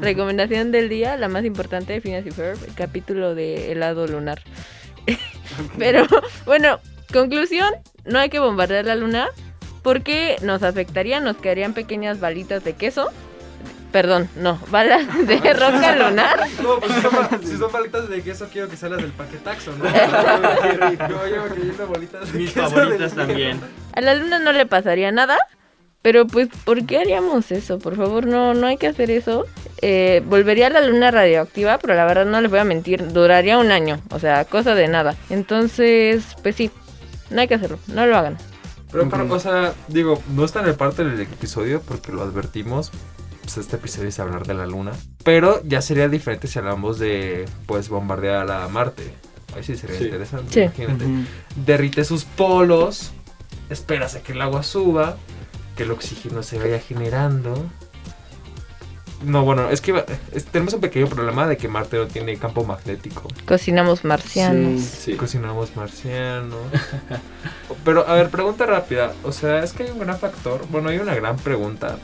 Recomendación 0.00 0.72
del 0.72 0.88
día, 0.88 1.16
la 1.16 1.28
más 1.28 1.44
importante 1.44 1.92
de 1.92 2.00
Phineas 2.00 2.26
y 2.26 2.32
Ferb, 2.32 2.58
el 2.66 2.74
capítulo 2.74 3.36
de 3.36 3.70
helado 3.70 4.08
lunar. 4.08 4.42
Pero 5.78 6.04
bueno, 6.46 6.80
conclusión, 7.12 7.72
no 8.04 8.18
hay 8.18 8.28
que 8.30 8.40
bombardear 8.40 8.84
la 8.86 8.96
luna 8.96 9.28
porque 9.82 10.36
nos 10.42 10.62
afectaría, 10.62 11.20
nos 11.20 11.36
quedarían 11.36 11.74
pequeñas 11.74 12.18
balitas 12.20 12.64
de 12.64 12.72
queso. 12.74 13.10
Perdón, 13.92 14.28
no, 14.36 14.58
balas 14.70 15.06
de 15.26 15.36
roca 15.52 15.94
lunar. 15.96 16.40
No, 16.62 16.80
pues 16.80 16.92
si 16.92 17.00
son, 17.02 17.12
ba- 17.14 17.38
si 17.42 17.56
son 17.58 17.70
bolitas 17.72 18.08
de 18.08 18.22
queso, 18.22 18.48
quiero 18.50 18.68
que 18.70 18.76
salgas 18.76 19.02
del 19.02 19.10
paquetaxo, 19.12 19.72
¿no? 19.76 19.84
Yo 21.08 21.26
llevo 21.26 21.46
queriendo 21.54 21.86
bolitas 21.86 22.32
de 22.32 22.38
Mis 22.38 22.52
queso 22.52 22.70
favoritas 22.70 23.12
también. 23.14 23.60
A 23.94 24.00
la 24.00 24.14
luna 24.14 24.38
no 24.38 24.52
le 24.52 24.64
pasaría 24.64 25.12
nada, 25.12 25.36
pero 26.00 26.26
pues, 26.26 26.48
¿por 26.64 26.86
qué 26.86 26.98
haríamos 27.00 27.52
eso? 27.52 27.78
Por 27.78 27.96
favor, 27.96 28.26
no, 28.26 28.54
no 28.54 28.66
hay 28.66 28.78
que 28.78 28.86
hacer 28.86 29.10
eso. 29.10 29.44
Eh, 29.82 30.22
volvería 30.24 30.68
a 30.68 30.70
la 30.70 30.80
luna 30.80 31.10
radioactiva, 31.10 31.76
pero 31.78 31.94
la 31.94 32.06
verdad 32.06 32.24
no 32.24 32.40
les 32.40 32.50
voy 32.50 32.60
a 32.60 32.64
mentir, 32.64 33.12
duraría 33.12 33.58
un 33.58 33.72
año, 33.72 34.00
o 34.10 34.18
sea, 34.18 34.44
cosa 34.46 34.74
de 34.74 34.88
nada. 34.88 35.16
Entonces, 35.28 36.24
pues 36.42 36.56
sí, 36.56 36.70
no 37.32 37.40
hay 37.40 37.48
que 37.48 37.54
hacerlo, 37.54 37.78
no 37.88 38.06
lo 38.06 38.16
hagan. 38.16 38.36
Pero, 38.90 39.08
pero, 39.08 39.24
Ok. 39.24 39.32
o 39.32 39.38
sea, 39.40 39.72
digo, 39.88 40.22
no 40.34 40.44
está 40.44 40.60
en 40.60 40.66
el 40.66 40.74
parte 40.74 41.02
del 41.04 41.20
episodio 41.20 41.80
porque 41.80 42.12
lo 42.12 42.22
advertimos. 42.22 42.90
Pues 43.42 43.56
este 43.56 43.76
episodio 43.76 44.08
es 44.08 44.20
hablar 44.20 44.46
de 44.46 44.54
la 44.54 44.66
luna. 44.66 44.92
Pero 45.24 45.60
ya 45.64 45.82
sería 45.82 46.08
diferente 46.08 46.46
si 46.46 46.58
hablamos 46.58 46.98
de, 46.98 47.46
pues, 47.66 47.88
bombardear 47.88 48.50
a 48.50 48.68
Marte. 48.68 49.12
Ahí 49.56 49.64
sí 49.64 49.76
sería 49.76 49.98
Sí. 49.98 50.04
interesante, 50.04 50.52
Sí. 50.52 50.60
imagínate. 50.82 51.06
Derrite 51.66 52.04
sus 52.04 52.24
polos, 52.24 53.12
esperas 53.68 54.14
a 54.14 54.22
que 54.22 54.32
el 54.32 54.40
agua 54.42 54.62
suba, 54.62 55.16
que 55.76 55.82
el 55.82 55.90
oxígeno 55.90 56.42
se 56.42 56.58
vaya 56.58 56.78
generando. 56.78 57.64
No, 59.24 59.44
bueno, 59.44 59.68
es 59.70 59.80
que 59.80 60.04
es- 60.32 60.44
tenemos 60.46 60.74
un 60.74 60.80
pequeño 60.80 61.06
problema 61.06 61.46
de 61.46 61.56
que 61.56 61.68
Marte 61.68 61.96
no 61.96 62.06
tiene 62.06 62.36
campo 62.36 62.64
magnético. 62.64 63.28
Cocinamos 63.46 64.04
marcianos. 64.04 64.80
Sí. 64.80 65.12
Sí. 65.12 65.14
Cocinamos 65.14 65.76
marciano. 65.76 66.56
Pero, 67.84 68.06
a 68.08 68.14
ver, 68.14 68.30
pregunta 68.30 68.66
rápida. 68.66 69.12
O 69.24 69.32
sea, 69.32 69.62
es 69.62 69.72
que 69.72 69.84
hay 69.84 69.90
un 69.90 69.98
gran 70.00 70.18
factor. 70.18 70.66
Bueno, 70.70 70.88
hay 70.88 70.98
una 70.98 71.14
gran 71.14 71.36
pregunta. 71.36 71.98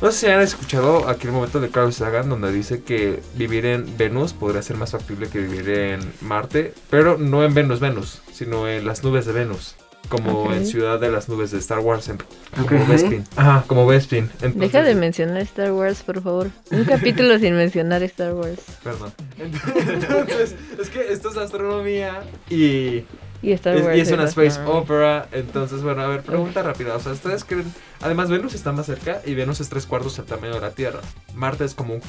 No 0.00 0.12
sé 0.12 0.18
si 0.18 0.26
han 0.32 0.40
escuchado 0.40 1.08
aquel 1.08 1.32
momento 1.32 1.58
de 1.60 1.70
Carl 1.70 1.92
Sagan 1.92 2.28
donde 2.28 2.52
dice 2.52 2.82
que 2.84 3.20
vivir 3.34 3.66
en 3.66 3.96
Venus 3.98 4.32
podría 4.32 4.62
ser 4.62 4.76
más 4.76 4.92
factible 4.92 5.28
que 5.28 5.40
vivir 5.40 5.68
en 5.70 6.12
Marte, 6.20 6.72
pero 6.88 7.18
no 7.18 7.42
en 7.42 7.52
Venus, 7.52 7.80
Venus, 7.80 8.20
sino 8.32 8.68
en 8.68 8.86
las 8.86 9.02
nubes 9.02 9.26
de 9.26 9.32
Venus. 9.32 9.74
Como 10.08 10.52
en 10.52 10.64
Ciudad 10.66 10.98
de 10.98 11.10
las 11.10 11.28
Nubes 11.28 11.50
de 11.50 11.58
Star 11.58 11.80
Wars, 11.80 12.08
en- 12.08 12.18
como. 12.66 12.86
Bespin. 12.86 13.24
Ajá, 13.36 13.64
como 13.66 13.86
Bespin. 13.86 14.30
Entonces- 14.40 14.58
Deja 14.58 14.82
de 14.82 14.94
mencionar 14.94 15.42
Star 15.42 15.72
Wars, 15.72 16.02
por 16.02 16.22
favor. 16.22 16.50
Un 16.70 16.84
capítulo 16.84 17.38
sin 17.38 17.54
mencionar 17.54 18.02
Star 18.04 18.32
Wars. 18.34 18.60
Perdón. 18.82 19.12
Entonces, 19.38 20.54
es 20.80 20.88
que 20.90 21.12
esto 21.12 21.30
es 21.30 21.36
astronomía 21.36 22.22
y 22.50 23.04
Y 23.40 23.52
Star 23.52 23.76
Es- 23.76 23.84
Wars. 23.84 23.96
y 23.96 24.00
es 24.00 24.10
una 24.10 24.24
space 24.24 24.60
opera. 24.66 25.28
Entonces, 25.30 25.82
bueno, 25.82 26.02
a 26.02 26.08
ver, 26.08 26.22
pregunta 26.22 26.60
rápida. 26.62 26.96
O 26.96 27.00
sea, 27.00 27.12
¿ustedes 27.12 27.44
creen? 27.44 27.72
Además, 28.00 28.30
Venus 28.30 28.54
está 28.54 28.72
más 28.72 28.86
cerca 28.86 29.20
y 29.24 29.34
Venus 29.34 29.60
es 29.60 29.68
tres 29.68 29.86
cuartos 29.86 30.16
del 30.16 30.26
tamaño 30.26 30.54
de 30.54 30.60
la 30.60 30.70
Tierra. 30.70 31.00
Marte 31.34 31.64
es 31.64 31.74
como 31.74 31.94
un, 31.94 32.00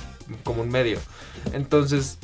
como 0.44 0.64
un 0.64 0.70
medio. 0.70 0.98
Entonces, 1.54 2.18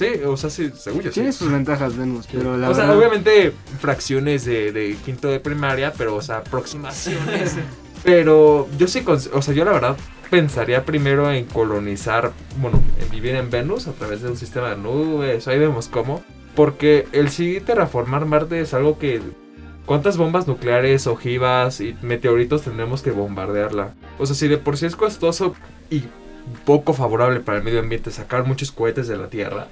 sí, 0.00 0.22
o 0.24 0.36
sea, 0.36 0.48
sí, 0.50 0.70
según 0.74 1.02
yo 1.02 1.10
sí. 1.10 1.14
Tiene 1.14 1.32
sus 1.32 1.52
ventajas 1.52 1.96
Venus, 1.96 2.26
pero 2.32 2.56
la 2.56 2.70
O 2.70 2.74
sea, 2.74 2.84
verdad- 2.84 2.98
obviamente 2.98 3.52
fracciones 3.80 4.44
de, 4.46 4.72
de 4.72 4.96
quinto 5.04 5.28
de 5.28 5.40
primaria, 5.40 5.92
pero, 5.96 6.16
o 6.16 6.22
sea, 6.22 6.38
aproximaciones. 6.38 7.56
pero 8.04 8.66
yo 8.78 8.88
sí, 8.88 9.04
o 9.06 9.42
sea, 9.42 9.54
yo 9.54 9.64
la 9.64 9.72
verdad 9.72 9.96
pensaría 10.30 10.84
primero 10.84 11.30
en 11.30 11.44
colonizar, 11.44 12.32
bueno, 12.60 12.82
en 12.98 13.10
vivir 13.10 13.34
en 13.34 13.50
Venus 13.50 13.88
a 13.88 13.92
través 13.92 14.22
de 14.22 14.30
un 14.30 14.36
sistema 14.36 14.70
de 14.70 14.76
nubes, 14.76 15.46
ahí 15.48 15.58
vemos 15.58 15.88
cómo. 15.88 16.22
Porque 16.54 17.06
el 17.12 17.30
sí 17.30 17.60
terraformar 17.60 18.26
Marte 18.26 18.60
es 18.60 18.74
algo 18.74 18.98
que... 18.98 19.20
¿Cuántas 19.86 20.16
bombas 20.16 20.46
nucleares, 20.46 21.06
ojivas 21.08 21.80
y 21.80 21.96
meteoritos 22.00 22.62
tendremos 22.62 23.02
que 23.02 23.10
bombardearla? 23.10 23.94
O 24.18 24.26
sea, 24.26 24.36
si 24.36 24.46
de 24.46 24.56
por 24.56 24.76
sí 24.76 24.86
es 24.86 24.94
costoso 24.94 25.54
y 25.90 26.04
poco 26.64 26.92
favorable 26.92 27.40
para 27.40 27.58
el 27.58 27.64
medio 27.64 27.80
ambiente 27.80 28.10
sacar 28.10 28.46
muchos 28.46 28.70
cohetes 28.72 29.08
de 29.08 29.16
la 29.16 29.28
Tierra, 29.28 29.66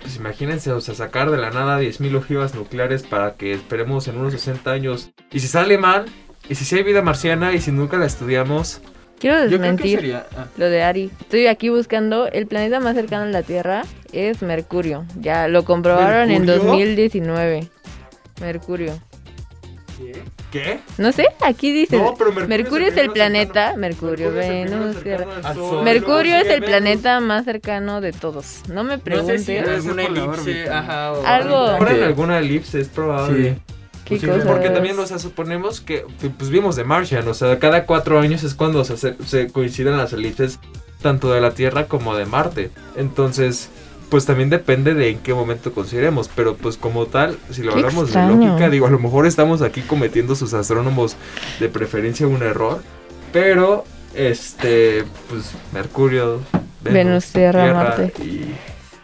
pues 0.00 0.16
imagínense, 0.16 0.72
o 0.72 0.80
sea, 0.80 0.94
sacar 0.94 1.30
de 1.30 1.38
la 1.38 1.50
nada 1.50 1.80
10.000 1.80 2.16
ojivas 2.16 2.54
nucleares 2.54 3.02
para 3.02 3.34
que 3.34 3.52
esperemos 3.52 4.08
en 4.08 4.16
unos 4.18 4.32
60 4.32 4.70
años. 4.70 5.10
Y 5.32 5.40
si 5.40 5.48
sale 5.48 5.78
mal, 5.78 6.06
y 6.48 6.54
si 6.54 6.64
sí 6.64 6.76
hay 6.76 6.82
vida 6.82 7.02
marciana, 7.02 7.52
y 7.52 7.60
si 7.60 7.72
nunca 7.72 7.96
la 7.96 8.06
estudiamos, 8.06 8.80
Quiero 9.18 9.40
desmentir 9.40 9.98
sería. 9.98 10.26
ah, 10.36 10.46
lo 10.56 10.70
de 10.70 10.82
Ari. 10.82 11.10
Estoy 11.20 11.48
aquí 11.48 11.70
buscando. 11.70 12.28
El 12.28 12.46
planeta 12.46 12.78
más 12.78 12.94
cercano 12.94 13.24
a 13.24 13.26
la 13.26 13.42
Tierra 13.42 13.82
es 14.12 14.42
Mercurio. 14.42 15.04
Ya 15.20 15.48
lo 15.48 15.64
comprobaron 15.64 16.30
en 16.30 16.46
¿Mercurio? 16.46 16.70
2019. 16.70 17.68
Mercurio. 18.40 18.96
¿qué? 19.98 20.22
No 20.96 21.12
sé, 21.12 21.26
aquí 21.42 21.72
dice. 21.72 21.96
No, 21.98 22.14
pero 22.16 22.32
Mercurio, 22.32 22.88
es 22.88 22.96
el 22.96 23.10
planeta. 23.10 23.66
cercano. 23.74 23.78
Mercurio, 23.80 24.28
es 24.28 24.34
Venus. 24.34 24.96
Mercurio 25.84 26.36
es 26.36 26.44
el 26.46 26.60
Venus. 26.60 26.68
planeta 26.68 27.20
más 27.20 27.44
cercano 27.44 28.00
de 28.00 28.12
todos. 28.12 28.62
No 28.68 28.84
me 28.84 28.96
No 28.96 29.02
preguntes. 29.02 29.40
sé 29.44 29.46
si 29.46 29.52
Debe 29.54 29.74
alguna 29.76 30.02
ser 30.02 30.12
por 30.12 30.16
la 30.18 30.24
elipse, 30.42 30.70
ajá, 30.70 31.12
o 31.12 31.26
Algo. 31.26 31.56
Ahora 31.56 31.90
en 31.90 31.96
que- 31.98 32.04
alguna 32.04 32.38
elipse 32.38 32.80
es 32.80 32.88
probable. 32.88 33.54
Sí. 33.54 33.74
¿Qué 34.04 34.26
cosas? 34.26 34.46
Porque 34.46 34.70
también, 34.70 34.98
o 34.98 35.06
sea, 35.06 35.18
suponemos 35.18 35.82
que, 35.82 36.06
pues 36.38 36.48
vimos 36.48 36.76
de 36.76 36.84
Martian, 36.84 37.28
o 37.28 37.34
sea, 37.34 37.58
cada 37.58 37.84
cuatro 37.84 38.18
años 38.18 38.42
es 38.42 38.54
cuando 38.54 38.82
se, 38.84 38.96
se 38.96 39.48
coinciden 39.52 39.98
las 39.98 40.14
elipses 40.14 40.58
tanto 41.02 41.30
de 41.30 41.42
la 41.42 41.50
Tierra 41.52 41.84
como 41.88 42.16
de 42.16 42.24
Marte. 42.24 42.70
Entonces, 42.96 43.68
pues 44.10 44.24
también 44.26 44.50
depende 44.50 44.94
de 44.94 45.10
en 45.10 45.18
qué 45.18 45.34
momento 45.34 45.72
consideremos, 45.72 46.28
pero 46.34 46.56
pues 46.56 46.76
como 46.76 47.06
tal, 47.06 47.38
si 47.50 47.62
lo 47.62 47.72
Qué 47.72 47.80
hablamos 47.80 48.04
extraño. 48.04 48.38
de 48.38 48.46
lógica, 48.46 48.70
digo, 48.70 48.86
a 48.86 48.90
lo 48.90 48.98
mejor 48.98 49.26
estamos 49.26 49.62
aquí 49.62 49.82
cometiendo 49.82 50.34
sus 50.34 50.54
astrónomos 50.54 51.16
de 51.60 51.68
preferencia 51.68 52.26
un 52.26 52.42
error, 52.42 52.82
pero, 53.32 53.84
este, 54.14 55.04
pues 55.28 55.52
Mercurio, 55.72 56.40
Venus, 56.82 57.26
Tierra, 57.26 57.74
Marte. 57.74 58.12
y 58.22 58.54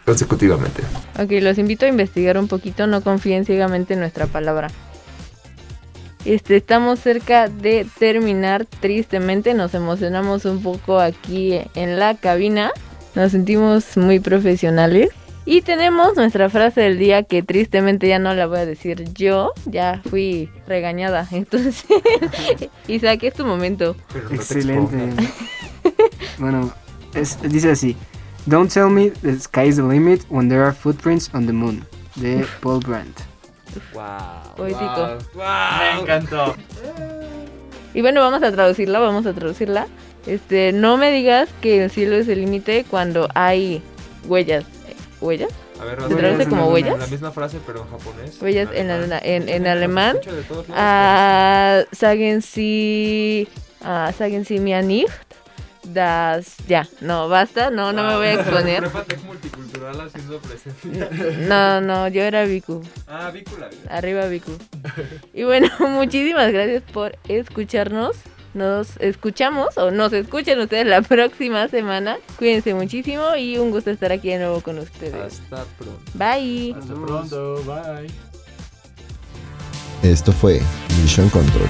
consecutivamente. 0.05 0.81
Ok, 1.19 1.31
los 1.41 1.57
invito 1.57 1.85
a 1.85 1.89
investigar 1.89 2.37
un 2.37 2.47
poquito, 2.47 2.87
no 2.87 3.01
confíen 3.01 3.45
ciegamente 3.45 3.93
en 3.93 3.99
nuestra 3.99 4.25
palabra. 4.27 4.69
Este, 6.25 6.55
estamos 6.55 6.99
cerca 6.99 7.49
de 7.49 7.85
terminar, 7.99 8.65
tristemente, 8.79 9.53
nos 9.53 9.75
emocionamos 9.75 10.45
un 10.45 10.63
poco 10.63 10.99
aquí 10.99 11.59
en 11.75 11.99
la 11.99 12.15
cabina, 12.15 12.71
nos 13.15 13.31
sentimos 13.31 13.97
muy 13.97 14.19
profesionales 14.19 15.09
y 15.45 15.61
tenemos 15.61 16.15
nuestra 16.15 16.49
frase 16.49 16.81
del 16.81 16.97
día 16.97 17.23
que 17.23 17.43
tristemente 17.43 18.07
ya 18.07 18.17
no 18.19 18.33
la 18.33 18.47
voy 18.47 18.59
a 18.59 18.65
decir 18.65 19.03
yo, 19.13 19.53
ya 19.65 20.01
fui 20.09 20.49
regañada, 20.67 21.27
entonces 21.31 21.85
Isaac, 22.87 23.23
es 23.23 23.33
tu 23.35 23.45
momento. 23.45 23.95
Pero 24.11 24.23
no 24.23 24.29
te 24.29 24.35
Excelente. 24.35 24.97
bueno, 26.39 26.73
es- 27.13 27.37
dice 27.43 27.71
así: 27.71 27.95
Don't 28.47 28.71
tell 28.71 28.89
me 28.89 29.11
the 29.21 29.39
sky 29.39 29.67
is 29.67 29.75
the 29.77 29.83
limit 29.83 30.23
when 30.29 30.49
there 30.49 30.61
are 30.63 30.73
footprints 30.73 31.29
on 31.33 31.45
the 31.45 31.53
moon. 31.53 31.85
De 32.15 32.45
Paul 32.61 32.79
Brandt. 32.79 33.19
Wow. 33.93 34.55
Poético. 34.55 35.17
Me 35.35 35.99
encantó. 36.01 36.55
Y 37.93 38.01
bueno, 38.01 38.21
vamos 38.21 38.41
a 38.43 38.51
traducirla, 38.51 38.99
vamos 38.99 39.25
a 39.25 39.33
traducirla. 39.33 39.87
Este, 40.25 40.71
no 40.71 40.97
me 40.97 41.11
digas 41.11 41.49
que 41.61 41.83
el 41.83 41.91
cielo 41.91 42.15
es 42.15 42.27
el 42.27 42.41
límite 42.41 42.85
cuando 42.89 43.29
hay 43.35 43.81
huellas. 44.25 44.65
¿Huellas? 45.21 45.49
A 45.79 45.85
ver, 45.85 45.95
¿Se 45.97 46.01
vas 46.03 46.11
a 46.11 46.17
traduce 46.17 46.37
ver 46.37 46.47
como 46.49 46.61
la- 46.65 46.67
huellas? 46.73 46.97
La 46.99 47.07
misma 47.07 47.31
frase, 47.31 47.57
pero 47.65 47.81
en 47.83 47.89
japonés. 47.89 48.41
Huellas 48.41 48.69
en 48.73 48.89
alemán. 48.89 49.11
alena- 49.13 49.19
en- 49.23 49.49
en 49.49 49.63
Nos 49.63 49.71
alemán. 49.71 50.17
Ah, 50.73 51.83
sagen 51.91 52.41
Sie, 52.41 53.47
ah, 53.81 54.11
sagen 54.17 54.45
Sie 54.45 54.59
mir 54.59 54.83
nicht, 54.83 55.09
das, 55.83 56.55
ya, 56.67 56.87
no, 57.01 57.27
basta, 57.29 57.69
no, 57.69 57.91
no 57.93 58.03
me 58.03 58.15
voy 58.15 58.27
a 58.27 58.33
exponer. 58.33 58.83
Multicultural 59.25 60.01
haciendo 60.01 60.39
presencia. 60.39 61.09
No, 61.47 61.81
no, 61.81 62.07
yo 62.07 62.23
era 62.23 62.45
Viku, 62.45 62.81
Ah, 63.07 63.29
vícula. 63.31 63.69
arriba 63.89 64.25
Viku. 64.27 64.51
Y 65.33 65.43
bueno, 65.43 65.69
muchísimas 65.79 66.51
gracias 66.51 66.83
por 66.93 67.17
escucharnos. 67.27 68.15
Nos 68.55 68.95
escuchamos 69.01 69.77
o 69.77 69.91
nos 69.91 70.13
escuchan 70.13 70.57
ustedes 70.61 70.87
la 70.87 71.01
próxima 71.03 71.67
semana. 71.67 72.17
Cuídense 72.37 72.73
muchísimo 72.73 73.35
y 73.35 73.57
un 73.57 73.69
gusto 73.69 73.91
estar 73.91 74.13
aquí 74.13 74.29
de 74.29 74.37
nuevo 74.39 74.61
con 74.61 74.79
ustedes. 74.79 75.41
Hasta 75.41 75.65
pronto. 75.77 75.99
Bye. 76.13 76.73
Hasta 76.79 76.93
pronto. 76.93 77.61
Bye. 77.65 78.09
Esto 80.09 80.31
fue 80.31 80.61
Mission 81.01 81.29
Control. 81.29 81.67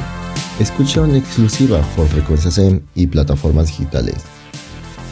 Escucha 0.59 1.03
en 1.03 1.15
exclusiva 1.15 1.81
por 1.95 2.07
frecuencias 2.07 2.59
en 2.59 2.87
y 2.93 3.07
plataformas 3.07 3.67
digitales. 3.67 4.23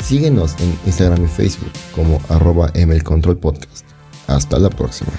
Síguenos 0.03 0.53
en 0.59 0.77
Instagram 0.85 1.25
y 1.25 1.27
Facebook 1.27 1.71
como 1.95 2.21
arroba 2.29 2.71
mlcontrolpodcast. 2.75 3.85
Hasta 4.27 4.59
la 4.59 4.69
próxima. 4.69 5.11